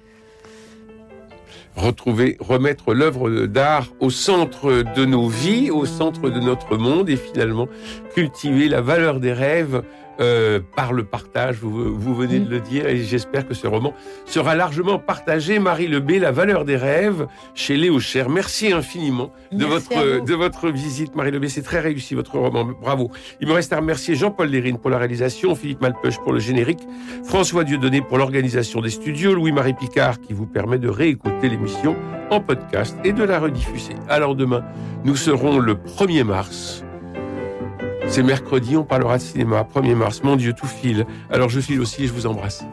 Retrouver, 1.79 2.35
remettre 2.41 2.93
l'œuvre 2.93 3.45
d'art 3.45 3.87
au 4.01 4.09
centre 4.09 4.83
de 4.97 5.05
nos 5.05 5.29
vies, 5.29 5.71
au 5.71 5.85
centre 5.85 6.29
de 6.29 6.39
notre 6.41 6.75
monde 6.75 7.09
et 7.09 7.15
finalement 7.15 7.69
cultiver 8.13 8.67
la 8.67 8.81
valeur 8.81 9.21
des 9.21 9.31
rêves 9.31 9.81
euh, 10.19 10.59
par 10.75 10.93
le 10.93 11.03
partage, 11.03 11.57
vous, 11.57 11.97
vous 11.97 12.15
venez 12.15 12.39
de 12.39 12.49
le 12.49 12.59
dire, 12.59 12.87
et 12.87 12.97
j'espère 12.97 13.47
que 13.47 13.53
ce 13.53 13.67
roman 13.67 13.93
sera 14.25 14.55
largement 14.55 14.99
partagé. 14.99 15.59
Marie 15.59 15.87
Lebé, 15.87 16.19
La 16.19 16.31
valeur 16.31 16.65
des 16.65 16.75
rêves, 16.75 17.27
chez 17.55 17.77
Léo 17.77 17.99
Cher. 17.99 18.29
Merci 18.29 18.71
infiniment 18.71 19.31
de 19.51 19.65
votre, 19.65 20.23
de 20.23 20.33
votre 20.33 20.69
visite, 20.69 21.15
Marie 21.15 21.31
Lebé. 21.31 21.49
C'est 21.49 21.61
très 21.61 21.79
réussi, 21.79 22.15
votre 22.15 22.37
roman. 22.37 22.65
Bravo. 22.81 23.11
Il 23.41 23.47
me 23.47 23.53
reste 23.53 23.73
à 23.73 23.77
remercier 23.77 24.15
Jean-Paul 24.15 24.49
Lérine 24.49 24.77
pour 24.77 24.89
la 24.89 24.97
réalisation, 24.97 25.55
Philippe 25.55 25.81
Malpeuch 25.81 26.17
pour 26.19 26.33
le 26.33 26.39
générique, 26.39 26.81
François 27.23 27.63
Dieudonné 27.63 28.01
pour 28.01 28.17
l'organisation 28.17 28.81
des 28.81 28.89
studios, 28.89 29.33
Louis-Marie 29.33 29.73
Picard 29.73 30.19
qui 30.19 30.33
vous 30.33 30.45
permet 30.45 30.79
de 30.79 30.89
réécouter 30.89 31.49
l'émission 31.49 31.95
en 32.29 32.41
podcast 32.41 32.97
et 33.03 33.13
de 33.13 33.23
la 33.23 33.39
rediffuser. 33.39 33.95
Alors 34.07 34.35
demain, 34.35 34.63
nous 35.03 35.15
serons 35.15 35.59
le 35.59 35.75
1er 35.75 36.23
mars 36.23 36.83
C'est 38.11 38.23
mercredi, 38.23 38.75
on 38.75 38.83
parlera 38.83 39.17
de 39.17 39.23
cinéma, 39.23 39.65
1er 39.75 39.93
mars. 39.93 40.23
Mon 40.23 40.35
Dieu, 40.35 40.53
tout 40.53 40.65
file. 40.65 41.05
Alors 41.29 41.49
je 41.49 41.59
file 41.59 41.79
aussi 41.79 42.03
et 42.03 42.07
je 42.07 42.13
vous 42.13 42.25
embrasse. 42.25 42.65